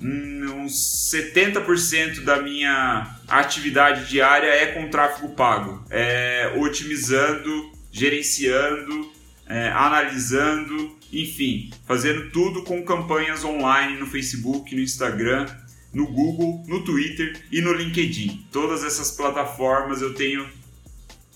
uns 0.00 1.10
70% 1.12 2.24
da 2.24 2.40
minha 2.40 3.18
atividade 3.28 4.08
diária 4.08 4.48
é 4.48 4.66
com 4.66 4.88
tráfego 4.88 5.30
pago, 5.30 5.84
é 5.90 6.54
otimizando, 6.56 7.72
gerenciando, 7.92 9.12
é, 9.46 9.68
analisando, 9.68 10.96
enfim, 11.12 11.70
fazendo 11.86 12.30
tudo 12.30 12.62
com 12.62 12.82
campanhas 12.84 13.44
online 13.44 13.98
no 13.98 14.06
Facebook, 14.06 14.74
no 14.74 14.80
Instagram, 14.80 15.46
no 15.92 16.06
Google, 16.06 16.64
no 16.66 16.84
Twitter 16.84 17.42
e 17.50 17.60
no 17.60 17.72
LinkedIn. 17.72 18.46
Todas 18.50 18.84
essas 18.84 19.10
plataformas 19.10 20.00
eu 20.00 20.14
tenho 20.14 20.48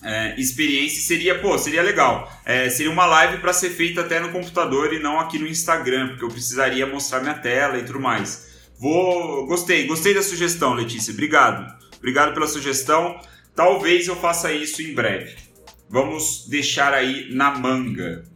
é, 0.02 0.38
experiência 0.38 1.02
seria, 1.02 1.38
pô, 1.38 1.58
seria 1.58 1.82
legal. 1.82 2.30
É, 2.44 2.68
seria 2.70 2.92
uma 2.92 3.06
live 3.06 3.38
para 3.38 3.52
ser 3.52 3.70
feita 3.70 4.02
até 4.02 4.20
no 4.20 4.30
computador 4.30 4.92
e 4.92 4.98
não 4.98 5.18
aqui 5.18 5.38
no 5.38 5.46
Instagram, 5.46 6.08
porque 6.08 6.24
eu 6.24 6.28
precisaria 6.28 6.86
mostrar 6.86 7.20
minha 7.20 7.34
tela 7.34 7.78
e 7.78 7.84
tudo 7.84 8.00
mais. 8.00 8.53
Vou, 8.84 9.46
gostei, 9.46 9.86
gostei 9.86 10.12
da 10.12 10.22
sugestão, 10.22 10.74
Letícia. 10.74 11.10
Obrigado. 11.10 11.74
Obrigado 11.96 12.34
pela 12.34 12.46
sugestão. 12.46 13.18
Talvez 13.56 14.06
eu 14.08 14.14
faça 14.14 14.52
isso 14.52 14.82
em 14.82 14.92
breve. 14.92 15.36
Vamos 15.88 16.46
deixar 16.50 16.92
aí 16.92 17.34
na 17.34 17.50
manga. 17.52 18.26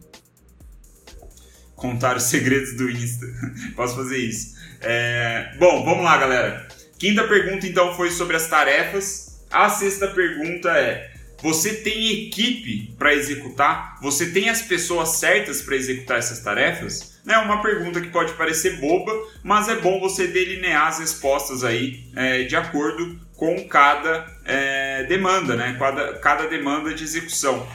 Contar 1.75 2.17
os 2.17 2.23
segredos 2.23 2.75
do 2.75 2.89
Insta. 2.89 3.27
Posso 3.77 3.95
fazer 3.95 4.17
isso. 4.17 4.55
É... 4.81 5.55
Bom, 5.59 5.85
vamos 5.85 6.03
lá, 6.03 6.17
galera. 6.17 6.67
Quinta 6.97 7.27
pergunta 7.27 7.67
então 7.67 7.95
foi 7.95 8.09
sobre 8.09 8.35
as 8.35 8.47
tarefas. 8.47 9.45
A 9.51 9.69
sexta 9.69 10.07
pergunta 10.07 10.71
é: 10.71 11.13
você 11.41 11.73
tem 11.75 12.25
equipe 12.27 12.93
para 12.97 13.13
executar? 13.13 13.97
Você 14.01 14.31
tem 14.31 14.49
as 14.49 14.61
pessoas 14.61 15.17
certas 15.17 15.61
para 15.61 15.75
executar 15.75 16.17
essas 16.17 16.39
tarefas? 16.39 17.19
É 17.27 17.37
uma 17.37 17.61
pergunta 17.61 18.01
que 18.01 18.09
pode 18.09 18.33
parecer 18.33 18.77
boba, 18.79 19.13
mas 19.43 19.69
é 19.69 19.75
bom 19.75 19.99
você 19.99 20.27
delinear 20.27 20.87
as 20.87 20.99
respostas 20.99 21.63
aí 21.63 22.03
é, 22.15 22.43
de 22.43 22.55
acordo 22.55 23.19
com 23.35 23.67
cada 23.67 24.27
é, 24.45 25.03
demanda, 25.05 25.55
né? 25.55 25.75
Cada, 25.79 26.13
cada 26.19 26.47
demanda 26.47 26.93
de 26.93 27.03
execução. 27.03 27.65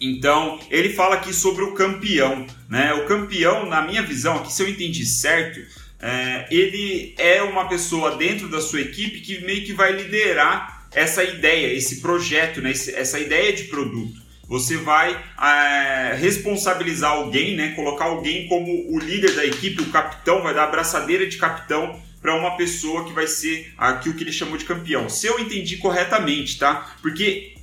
Então, 0.00 0.58
ele 0.70 0.94
fala 0.94 1.16
aqui 1.16 1.34
sobre 1.34 1.62
o 1.62 1.72
campeão. 1.72 2.46
Né? 2.68 2.94
O 2.94 3.04
campeão, 3.04 3.66
na 3.66 3.82
minha 3.82 4.02
visão, 4.02 4.36
aqui, 4.36 4.50
se 4.50 4.62
eu 4.62 4.68
entendi 4.68 5.04
certo, 5.04 5.60
é, 6.00 6.46
ele 6.50 7.14
é 7.18 7.42
uma 7.42 7.68
pessoa 7.68 8.16
dentro 8.16 8.48
da 8.48 8.60
sua 8.60 8.80
equipe 8.80 9.20
que 9.20 9.44
meio 9.44 9.66
que 9.66 9.74
vai 9.74 9.92
liderar 9.92 10.79
essa 10.92 11.22
ideia, 11.22 11.72
esse 11.72 12.00
projeto, 12.00 12.60
né, 12.60 12.70
essa 12.70 13.18
ideia 13.18 13.52
de 13.52 13.64
produto. 13.64 14.20
Você 14.48 14.76
vai 14.76 15.16
é, 15.40 16.14
responsabilizar 16.16 17.12
alguém, 17.12 17.54
né, 17.54 17.72
colocar 17.76 18.06
alguém 18.06 18.48
como 18.48 18.92
o 18.92 18.98
líder 18.98 19.34
da 19.34 19.44
equipe, 19.44 19.82
o 19.82 19.90
capitão, 19.90 20.42
vai 20.42 20.52
dar 20.52 20.64
a 20.64 20.70
braçadeira 20.70 21.26
de 21.26 21.36
capitão 21.36 22.00
para 22.20 22.34
uma 22.34 22.56
pessoa 22.56 23.04
que 23.04 23.12
vai 23.12 23.26
ser 23.26 23.72
aqui 23.78 24.08
o 24.08 24.14
que 24.14 24.24
ele 24.24 24.32
chamou 24.32 24.56
de 24.56 24.64
campeão. 24.64 25.08
Se 25.08 25.26
eu 25.26 25.38
entendi 25.38 25.76
corretamente, 25.76 26.58
tá? 26.58 26.96
Porque 27.00 27.54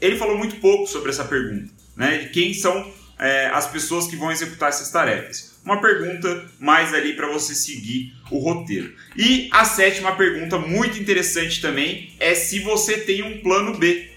ele 0.00 0.16
falou 0.16 0.38
muito 0.38 0.56
pouco 0.56 0.86
sobre 0.86 1.10
essa 1.10 1.24
pergunta, 1.24 1.70
né? 1.96 2.18
De 2.18 2.28
quem 2.28 2.54
são 2.54 2.90
é, 3.18 3.46
as 3.46 3.66
pessoas 3.66 4.06
que 4.06 4.16
vão 4.16 4.30
executar 4.30 4.68
essas 4.68 4.90
tarefas 4.90 5.47
uma 5.68 5.82
pergunta 5.82 6.46
mais 6.58 6.94
ali 6.94 7.12
para 7.12 7.28
você 7.28 7.54
seguir 7.54 8.14
o 8.30 8.38
roteiro. 8.38 8.94
E 9.14 9.50
a 9.52 9.66
sétima 9.66 10.16
pergunta, 10.16 10.58
muito 10.58 10.98
interessante 10.98 11.60
também, 11.60 12.14
é 12.18 12.34
se 12.34 12.60
você 12.60 12.98
tem 12.98 13.22
um 13.22 13.38
plano 13.42 13.76
B. 13.76 14.10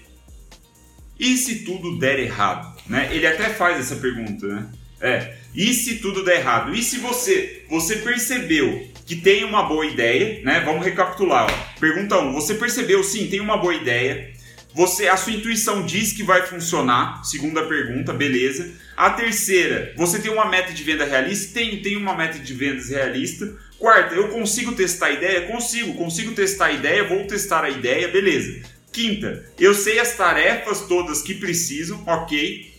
E 1.20 1.36
se 1.36 1.64
tudo 1.64 1.98
der 1.98 2.18
errado? 2.18 2.80
Né? 2.88 3.10
Ele 3.12 3.26
até 3.26 3.50
faz 3.50 3.78
essa 3.78 3.96
pergunta, 3.96 4.46
né? 4.46 4.68
É. 5.00 5.36
E 5.54 5.74
se 5.74 5.96
tudo 5.96 6.24
der 6.24 6.40
errado? 6.40 6.74
E 6.74 6.82
se 6.82 6.98
você 6.98 7.64
você 7.68 7.96
percebeu 7.96 8.90
que 9.04 9.16
tem 9.16 9.44
uma 9.44 9.64
boa 9.64 9.84
ideia, 9.84 10.40
né? 10.42 10.60
Vamos 10.60 10.84
recapitular. 10.84 11.46
Ó. 11.50 11.80
Pergunta 11.80 12.18
1. 12.18 12.28
Um, 12.28 12.32
você 12.32 12.54
percebeu, 12.54 13.02
sim, 13.04 13.26
tem 13.26 13.40
uma 13.40 13.58
boa 13.58 13.74
ideia. 13.74 14.32
Você, 14.74 15.06
a 15.08 15.16
sua 15.16 15.32
intuição 15.32 15.84
diz 15.84 16.12
que 16.12 16.22
vai 16.22 16.46
funcionar. 16.46 17.22
Segunda 17.24 17.62
pergunta, 17.64 18.12
beleza. 18.12 18.72
A 18.96 19.10
terceira, 19.10 19.94
você 19.96 20.18
tem 20.18 20.30
uma 20.30 20.48
meta 20.48 20.72
de 20.72 20.82
venda 20.82 21.04
realista? 21.04 21.54
Tem, 21.54 21.80
tem 21.80 21.96
uma 21.96 22.16
meta 22.16 22.38
de 22.38 22.54
vendas 22.54 22.90
realista. 22.90 23.56
Quarta, 23.78 24.14
eu 24.14 24.28
consigo 24.28 24.72
testar 24.72 25.06
a 25.06 25.12
ideia? 25.12 25.46
Consigo, 25.46 25.94
consigo 25.94 26.32
testar 26.32 26.66
a 26.66 26.72
ideia, 26.72 27.08
vou 27.08 27.26
testar 27.26 27.64
a 27.64 27.70
ideia, 27.70 28.08
beleza. 28.08 28.62
Quinta, 28.92 29.44
eu 29.58 29.74
sei 29.74 29.98
as 29.98 30.16
tarefas 30.16 30.82
todas 30.82 31.22
que 31.22 31.34
precisam, 31.34 32.02
ok. 32.06 32.70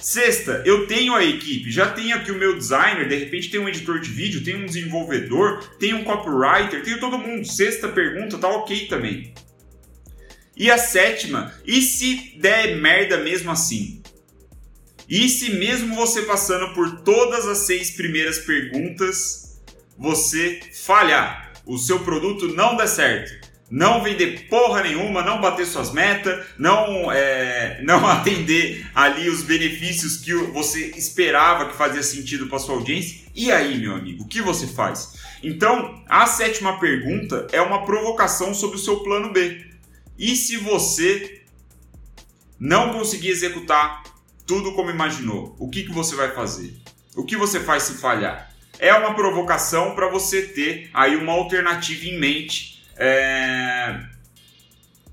Sexta, 0.00 0.62
eu 0.64 0.86
tenho 0.86 1.12
a 1.12 1.24
equipe, 1.24 1.72
já 1.72 1.90
tenho 1.90 2.14
aqui 2.14 2.30
o 2.30 2.38
meu 2.38 2.56
designer, 2.56 3.08
de 3.08 3.16
repente 3.16 3.50
tem 3.50 3.58
um 3.58 3.68
editor 3.68 3.98
de 3.98 4.08
vídeo, 4.08 4.44
tem 4.44 4.54
um 4.54 4.64
desenvolvedor, 4.64 5.58
tem 5.80 5.92
um 5.92 6.04
copywriter, 6.04 6.84
tenho 6.84 7.00
todo 7.00 7.18
mundo. 7.18 7.44
Sexta 7.44 7.88
pergunta, 7.88 8.38
tá 8.38 8.48
ok 8.48 8.86
também. 8.86 9.34
E 10.56 10.70
a 10.70 10.78
sétima, 10.78 11.52
e 11.66 11.82
se 11.82 12.36
der 12.36 12.76
merda 12.76 13.18
mesmo 13.18 13.50
assim? 13.50 13.97
E 15.08 15.28
se 15.28 15.50
mesmo 15.50 15.94
você 15.94 16.22
passando 16.22 16.74
por 16.74 17.00
todas 17.00 17.46
as 17.46 17.58
seis 17.58 17.90
primeiras 17.90 18.38
perguntas, 18.40 19.58
você 19.96 20.60
falhar, 20.72 21.52
o 21.64 21.78
seu 21.78 22.00
produto 22.00 22.48
não 22.48 22.76
der 22.76 22.88
certo? 22.88 23.48
não 23.70 24.02
vender 24.02 24.48
porra 24.48 24.82
nenhuma, 24.82 25.22
não 25.22 25.40
bater 25.40 25.66
suas 25.66 25.92
metas, 25.92 26.44
não, 26.58 27.12
é, 27.12 27.80
não 27.84 28.06
atender 28.06 28.86
ali 28.94 29.28
os 29.28 29.42
benefícios 29.42 30.16
que 30.16 30.32
você 30.32 30.86
esperava 30.96 31.68
que 31.68 31.76
fazia 31.76 32.02
sentido 32.02 32.46
para 32.46 32.58
sua 32.58 32.76
audiência. 32.76 33.26
E 33.34 33.52
aí, 33.52 33.78
meu 33.78 33.94
amigo, 33.94 34.24
o 34.24 34.28
que 34.28 34.40
você 34.40 34.66
faz? 34.66 35.14
Então, 35.42 36.02
a 36.08 36.26
sétima 36.26 36.80
pergunta 36.80 37.46
é 37.52 37.60
uma 37.60 37.84
provocação 37.84 38.54
sobre 38.54 38.76
o 38.76 38.80
seu 38.80 39.00
plano 39.00 39.32
B. 39.32 39.66
E 40.18 40.34
se 40.34 40.56
você 40.56 41.42
não 42.58 42.92
conseguir 42.92 43.28
executar 43.28 44.02
tudo 44.48 44.72
como 44.72 44.90
imaginou, 44.90 45.54
o 45.58 45.68
que, 45.68 45.84
que 45.84 45.92
você 45.92 46.16
vai 46.16 46.30
fazer? 46.30 46.74
O 47.14 47.22
que 47.22 47.36
você 47.36 47.60
faz 47.60 47.82
se 47.82 47.98
falhar? 47.98 48.50
É 48.78 48.94
uma 48.94 49.14
provocação 49.14 49.94
para 49.94 50.08
você 50.08 50.42
ter 50.42 50.88
aí 50.94 51.16
uma 51.16 51.32
alternativa 51.34 52.06
em 52.06 52.18
mente 52.18 52.82
é, 52.96 54.00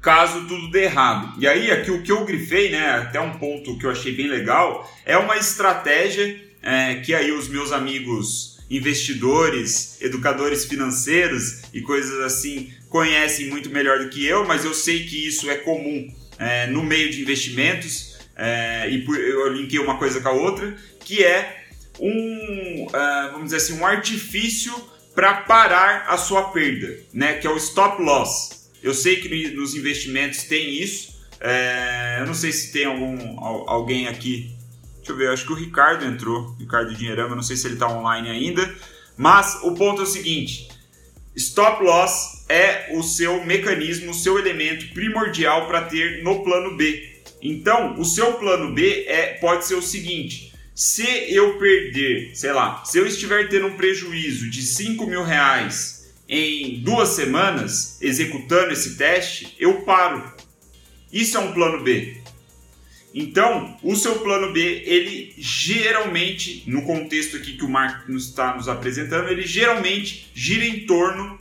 caso 0.02 0.48
tudo 0.48 0.72
dê 0.72 0.84
errado. 0.84 1.34
E 1.38 1.48
aí, 1.48 1.70
aqui 1.70 1.92
o 1.92 2.02
que 2.02 2.12
eu 2.12 2.24
grifei, 2.24 2.72
né, 2.72 2.92
até 2.92 3.20
um 3.20 3.38
ponto 3.38 3.78
que 3.78 3.86
eu 3.86 3.92
achei 3.92 4.16
bem 4.16 4.28
legal, 4.28 4.90
é 5.06 5.18
uma 5.18 5.36
estratégia 5.36 6.42
é, 6.62 6.96
que 6.96 7.14
aí 7.14 7.32
os 7.32 7.50
meus 7.50 7.74
amigos 7.74 8.64
investidores, 8.70 10.02
educadores 10.02 10.66
financeiros 10.66 11.64
e 11.74 11.82
coisas 11.82 12.20
assim 12.22 12.74
conhecem 12.90 13.50
muito 13.50 13.70
melhor 13.70 14.00
do 14.00 14.10
que 14.10 14.26
eu, 14.26 14.48
mas 14.48 14.64
eu 14.64 14.74
sei 14.74 15.06
que 15.06 15.28
isso 15.28 15.50
é 15.50 15.56
comum 15.56 16.08
é, 16.40 16.68
no 16.68 16.82
meio 16.82 17.12
de 17.12 17.22
investimentos 17.22 18.15
é, 18.36 18.90
e 18.90 19.06
eu 19.08 19.48
linkei 19.54 19.80
uma 19.80 19.98
coisa 19.98 20.20
com 20.20 20.30
a 20.30 20.34
outra, 20.34 20.76
que 21.00 21.24
é 21.24 21.66
um, 22.00 22.88
uh, 22.88 23.32
vamos 23.32 23.46
dizer 23.46 23.58
assim, 23.58 23.80
um 23.80 23.86
artifício 23.86 24.74
para 25.14 25.34
parar 25.34 26.08
a 26.10 26.18
sua 26.18 26.50
perda, 26.50 27.00
né? 27.14 27.36
Que 27.36 27.48
é 27.48 27.50
o 27.50 27.56
stop 27.56 28.02
loss. 28.02 28.70
Eu 28.84 28.94
sei 28.94 29.16
que 29.16 29.52
nos 29.52 29.74
investimentos 29.74 30.44
tem 30.44 30.76
isso. 30.82 31.16
É, 31.40 32.18
eu 32.20 32.26
não 32.26 32.34
sei 32.34 32.52
se 32.52 32.72
tem 32.72 32.86
algum 32.86 33.40
alguém 33.40 34.08
aqui. 34.08 34.54
Deixa 34.98 35.12
eu 35.12 35.16
ver, 35.16 35.30
acho 35.30 35.46
que 35.46 35.54
o 35.54 35.56
Ricardo 35.56 36.06
entrou, 36.06 36.56
Ricardo 36.60 36.94
Dinheirama, 36.94 37.36
não 37.36 37.44
sei 37.44 37.56
se 37.56 37.68
ele 37.68 37.76
está 37.76 37.88
online 37.88 38.30
ainda. 38.30 38.76
Mas 39.16 39.60
o 39.64 39.74
ponto 39.74 40.02
é 40.02 40.04
o 40.04 40.08
seguinte: 40.08 40.68
stop 41.36 41.82
loss 41.84 42.46
é 42.50 42.94
o 42.94 43.02
seu 43.02 43.44
mecanismo, 43.46 44.12
o 44.12 44.14
seu 44.14 44.38
elemento 44.38 44.94
primordial 44.94 45.68
para 45.68 45.84
ter 45.84 46.24
no 46.24 46.44
plano 46.44 46.76
B. 46.76 47.15
Então, 47.42 48.00
o 48.00 48.06
seu 48.06 48.34
plano 48.34 48.74
B 48.74 49.06
é, 49.08 49.34
pode 49.40 49.66
ser 49.66 49.76
o 49.76 49.82
seguinte: 49.82 50.54
se 50.74 51.06
eu 51.34 51.58
perder, 51.58 52.36
sei 52.36 52.52
lá, 52.52 52.84
se 52.84 52.98
eu 52.98 53.06
estiver 53.06 53.48
tendo 53.50 53.68
um 53.68 53.78
prejuízo 53.78 54.50
de 54.50 54.62
5 54.62 55.06
mil 55.06 55.24
reais 55.24 56.14
em 56.28 56.82
duas 56.82 57.10
semanas 57.10 57.98
executando 58.02 58.74
esse 58.74 58.98
teste, 58.98 59.56
eu 59.60 59.82
paro. 59.82 60.34
Isso 61.12 61.38
é 61.38 61.40
um 61.40 61.54
plano 61.54 61.84
B. 61.84 62.18
Então, 63.14 63.78
o 63.82 63.96
seu 63.96 64.20
plano 64.20 64.52
B, 64.52 64.84
ele 64.86 65.34
geralmente, 65.38 66.64
no 66.68 66.82
contexto 66.82 67.38
aqui 67.38 67.54
que 67.54 67.64
o 67.64 67.70
Mark 67.70 68.10
nos 68.10 68.28
está 68.28 68.54
nos 68.54 68.68
apresentando, 68.68 69.30
ele 69.30 69.44
geralmente 69.44 70.30
gira 70.34 70.66
em 70.66 70.86
torno. 70.86 71.38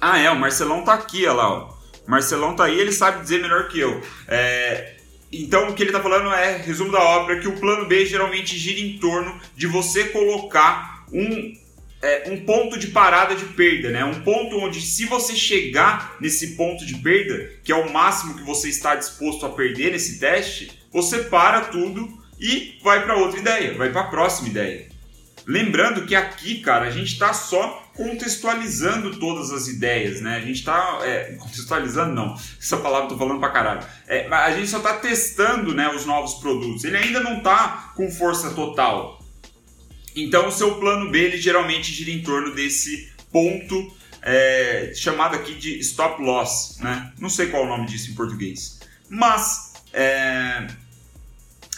Ah, 0.00 0.18
é, 0.18 0.30
o 0.30 0.40
Marcelão 0.40 0.82
tá 0.82 0.94
aqui, 0.94 1.26
olha 1.26 1.34
lá, 1.34 1.52
ó. 1.52 1.73
Marcelão 2.06 2.54
tá 2.54 2.64
aí, 2.64 2.78
ele 2.78 2.92
sabe 2.92 3.22
dizer 3.22 3.40
melhor 3.40 3.68
que 3.68 3.80
eu. 3.80 4.00
É, 4.28 4.94
então, 5.32 5.68
o 5.68 5.74
que 5.74 5.82
ele 5.82 5.90
está 5.90 6.00
falando 6.00 6.32
é, 6.32 6.58
resumo 6.58 6.92
da 6.92 7.02
obra, 7.02 7.40
que 7.40 7.48
o 7.48 7.58
plano 7.58 7.86
B 7.86 8.06
geralmente 8.06 8.56
gira 8.56 8.80
em 8.80 8.98
torno 8.98 9.40
de 9.56 9.66
você 9.66 10.04
colocar 10.04 11.06
um, 11.12 11.54
é, 12.00 12.30
um 12.30 12.44
ponto 12.44 12.78
de 12.78 12.88
parada 12.88 13.34
de 13.34 13.46
perda, 13.46 13.90
né? 13.90 14.04
Um 14.04 14.20
ponto 14.22 14.58
onde, 14.58 14.80
se 14.80 15.06
você 15.06 15.34
chegar 15.34 16.16
nesse 16.20 16.54
ponto 16.54 16.86
de 16.86 16.96
perda, 16.96 17.50
que 17.64 17.72
é 17.72 17.74
o 17.74 17.92
máximo 17.92 18.34
que 18.34 18.42
você 18.42 18.68
está 18.68 18.94
disposto 18.94 19.44
a 19.44 19.50
perder 19.50 19.92
nesse 19.92 20.20
teste, 20.20 20.78
você 20.92 21.24
para 21.24 21.62
tudo 21.62 22.08
e 22.38 22.78
vai 22.82 23.02
para 23.02 23.16
outra 23.16 23.40
ideia, 23.40 23.74
vai 23.74 23.90
para 23.90 24.02
a 24.02 24.08
próxima 24.08 24.48
ideia. 24.48 24.93
Lembrando 25.46 26.06
que 26.06 26.14
aqui, 26.14 26.60
cara, 26.60 26.86
a 26.86 26.90
gente 26.90 27.12
está 27.12 27.34
só 27.34 27.90
contextualizando 27.94 29.18
todas 29.18 29.52
as 29.52 29.68
ideias, 29.68 30.20
né? 30.20 30.36
A 30.36 30.40
gente 30.40 30.58
está 30.58 31.00
é, 31.02 31.36
contextualizando 31.38 32.14
não, 32.14 32.34
essa 32.58 32.78
palavra 32.78 33.08
tô 33.08 33.18
falando 33.18 33.40
pra 33.40 33.50
caralho. 33.50 33.86
É, 34.06 34.26
a 34.28 34.50
gente 34.52 34.68
só 34.68 34.78
está 34.78 34.94
testando, 34.94 35.74
né, 35.74 35.88
os 35.90 36.06
novos 36.06 36.34
produtos. 36.34 36.84
Ele 36.84 36.96
ainda 36.96 37.20
não 37.20 37.38
está 37.38 37.92
com 37.94 38.10
força 38.10 38.50
total. 38.50 39.22
Então 40.16 40.48
o 40.48 40.52
seu 40.52 40.76
plano 40.76 41.10
B 41.10 41.18
ele 41.18 41.36
geralmente 41.38 41.92
gira 41.92 42.10
em 42.10 42.22
torno 42.22 42.54
desse 42.54 43.12
ponto 43.30 43.94
é, 44.22 44.92
chamado 44.94 45.36
aqui 45.36 45.54
de 45.54 45.78
stop 45.80 46.22
loss, 46.22 46.78
né? 46.80 47.12
Não 47.18 47.28
sei 47.28 47.48
qual 47.48 47.64
é 47.64 47.66
o 47.66 47.68
nome 47.68 47.86
disso 47.86 48.10
em 48.10 48.14
português, 48.14 48.80
mas 49.10 49.74
é, 49.92 50.66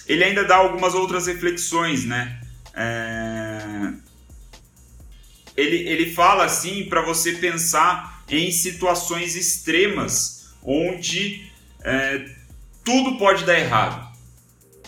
ele 0.06 0.22
ainda 0.22 0.44
dá 0.44 0.56
algumas 0.56 0.94
outras 0.94 1.26
reflexões, 1.26 2.04
né? 2.04 2.40
É... 2.76 3.92
Ele, 5.56 5.76
ele 5.88 6.12
fala 6.12 6.44
assim 6.44 6.84
para 6.84 7.00
você 7.00 7.32
pensar 7.32 8.22
em 8.28 8.50
situações 8.50 9.34
extremas 9.34 10.54
onde 10.62 11.50
é, 11.82 12.26
tudo 12.84 13.16
pode 13.16 13.44
dar 13.44 13.58
errado, 13.58 14.06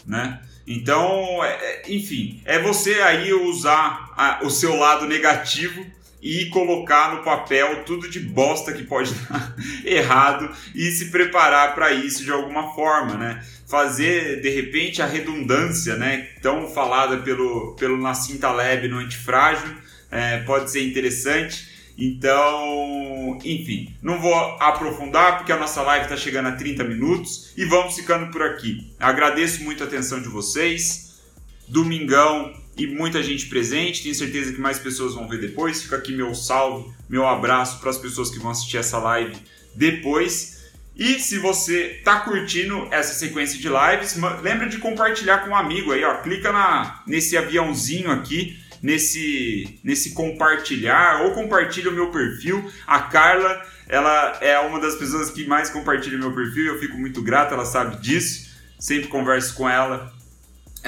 né? 0.04 0.42
Então, 0.66 1.42
é, 1.42 1.48
é 1.48 1.82
enfim, 1.88 2.42
é 2.44 2.58
você 2.58 2.94
aí 3.00 3.32
usar 3.32 4.12
a, 4.14 4.40
o 4.44 4.50
seu 4.50 4.76
lado 4.76 5.06
negativo 5.06 5.86
e 6.20 6.46
colocar 6.46 7.14
no 7.14 7.22
papel 7.22 7.84
tudo 7.84 8.08
de 8.08 8.20
bosta 8.20 8.72
que 8.72 8.82
pode 8.82 9.12
dar 9.28 9.54
errado 9.84 10.50
e 10.74 10.90
se 10.90 11.10
preparar 11.10 11.74
para 11.74 11.92
isso 11.92 12.24
de 12.24 12.30
alguma 12.30 12.74
forma, 12.74 13.14
né? 13.14 13.44
Fazer 13.66 14.40
de 14.40 14.48
repente 14.48 15.00
a 15.00 15.06
redundância, 15.06 15.96
né? 15.96 16.28
Tão 16.42 16.68
falada 16.68 17.18
pelo, 17.18 17.74
pelo 17.76 17.98
Nassim 17.98 18.38
Taleb 18.38 18.88
no 18.88 18.98
Antifrágil, 18.98 19.74
é, 20.10 20.38
pode 20.38 20.70
ser 20.70 20.82
interessante. 20.82 21.78
Então, 22.00 23.38
enfim, 23.44 23.92
não 24.00 24.20
vou 24.20 24.34
aprofundar 24.60 25.38
porque 25.38 25.50
a 25.50 25.56
nossa 25.56 25.82
live 25.82 26.04
está 26.04 26.16
chegando 26.16 26.46
a 26.46 26.52
30 26.52 26.84
minutos 26.84 27.52
e 27.56 27.64
vamos 27.64 27.96
ficando 27.96 28.30
por 28.30 28.40
aqui. 28.40 28.92
Agradeço 29.00 29.64
muito 29.64 29.82
a 29.82 29.86
atenção 29.86 30.22
de 30.22 30.28
vocês. 30.28 31.18
Domingão 31.66 32.54
e 32.78 32.86
muita 32.86 33.22
gente 33.22 33.46
presente. 33.46 34.02
Tenho 34.02 34.14
certeza 34.14 34.52
que 34.52 34.60
mais 34.60 34.78
pessoas 34.78 35.14
vão 35.14 35.28
ver 35.28 35.40
depois. 35.40 35.82
Fica 35.82 35.96
aqui 35.96 36.14
meu 36.14 36.34
salve, 36.34 36.90
meu 37.08 37.26
abraço 37.26 37.80
para 37.80 37.90
as 37.90 37.98
pessoas 37.98 38.30
que 38.30 38.38
vão 38.38 38.52
assistir 38.52 38.76
essa 38.78 38.98
live 38.98 39.36
depois. 39.74 40.58
E 40.96 41.18
se 41.18 41.38
você 41.38 41.98
está 41.98 42.20
curtindo 42.20 42.88
essa 42.90 43.14
sequência 43.14 43.58
de 43.58 43.68
lives, 43.68 44.16
lembra 44.42 44.68
de 44.68 44.78
compartilhar 44.78 45.38
com 45.38 45.50
um 45.50 45.56
amigo 45.56 45.92
aí, 45.92 46.04
ó. 46.04 46.14
Clica 46.22 46.52
na, 46.52 47.02
nesse 47.06 47.36
aviãozinho 47.36 48.10
aqui, 48.10 48.58
nesse, 48.82 49.78
nesse 49.84 50.12
compartilhar, 50.12 51.22
ou 51.22 51.32
compartilha 51.32 51.90
o 51.90 51.94
meu 51.94 52.10
perfil. 52.10 52.68
A 52.86 53.00
Carla, 53.00 53.62
ela 53.88 54.38
é 54.40 54.58
uma 54.60 54.80
das 54.80 54.96
pessoas 54.96 55.30
que 55.30 55.46
mais 55.46 55.70
compartilha 55.70 56.16
o 56.16 56.20
meu 56.20 56.34
perfil, 56.34 56.66
eu 56.66 56.80
fico 56.80 56.96
muito 56.96 57.22
grato, 57.22 57.54
ela 57.54 57.64
sabe 57.64 58.00
disso. 58.00 58.48
Sempre 58.78 59.08
converso 59.08 59.54
com 59.54 59.68
ela 59.68 60.17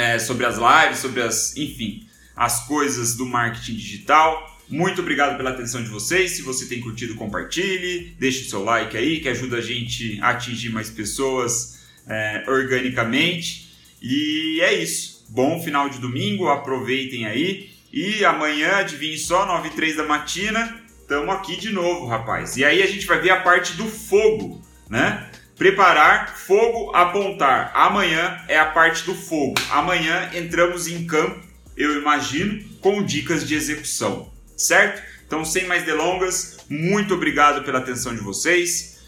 é, 0.00 0.18
sobre 0.18 0.46
as 0.46 0.56
lives, 0.56 0.98
sobre 0.98 1.22
as, 1.22 1.56
enfim, 1.56 2.06
as 2.34 2.66
coisas 2.66 3.16
do 3.16 3.26
marketing 3.26 3.74
digital. 3.74 4.58
Muito 4.68 5.02
obrigado 5.02 5.36
pela 5.36 5.50
atenção 5.50 5.82
de 5.82 5.88
vocês. 5.88 6.32
Se 6.32 6.42
você 6.42 6.66
tem 6.66 6.80
curtido, 6.80 7.14
compartilhe, 7.16 8.16
deixe 8.18 8.46
o 8.46 8.48
seu 8.48 8.64
like 8.64 8.96
aí, 8.96 9.20
que 9.20 9.28
ajuda 9.28 9.58
a 9.58 9.60
gente 9.60 10.18
a 10.22 10.30
atingir 10.30 10.70
mais 10.70 10.88
pessoas 10.88 11.80
é, 12.06 12.44
organicamente. 12.46 13.68
E 14.00 14.60
é 14.62 14.72
isso. 14.72 15.26
Bom 15.28 15.62
final 15.62 15.90
de 15.90 15.98
domingo, 15.98 16.48
aproveitem 16.48 17.26
aí. 17.26 17.70
E 17.92 18.24
amanhã, 18.24 18.76
adivinhe 18.76 19.18
só, 19.18 19.44
9 19.44 19.68
e 19.68 19.70
3 19.72 19.96
da 19.96 20.06
matina, 20.06 20.80
Tamo 21.10 21.32
aqui 21.32 21.56
de 21.56 21.70
novo, 21.72 22.06
rapaz. 22.06 22.56
E 22.56 22.64
aí 22.64 22.84
a 22.84 22.86
gente 22.86 23.04
vai 23.04 23.18
ver 23.18 23.30
a 23.30 23.40
parte 23.40 23.72
do 23.72 23.88
fogo, 23.88 24.62
né? 24.88 25.28
Preparar, 25.60 26.38
fogo, 26.38 26.90
apontar. 26.96 27.70
Amanhã 27.74 28.42
é 28.48 28.58
a 28.58 28.64
parte 28.64 29.04
do 29.04 29.14
fogo. 29.14 29.56
Amanhã 29.70 30.30
entramos 30.32 30.88
em 30.88 31.06
campo, 31.06 31.38
eu 31.76 32.00
imagino, 32.00 32.64
com 32.80 33.04
dicas 33.04 33.46
de 33.46 33.54
execução, 33.54 34.32
certo? 34.56 35.02
Então, 35.26 35.44
sem 35.44 35.66
mais 35.66 35.84
delongas, 35.84 36.60
muito 36.66 37.12
obrigado 37.12 37.62
pela 37.62 37.78
atenção 37.78 38.14
de 38.14 38.22
vocês. 38.22 39.00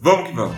Vamos 0.00 0.30
que 0.30 0.34
vamos. 0.34 0.56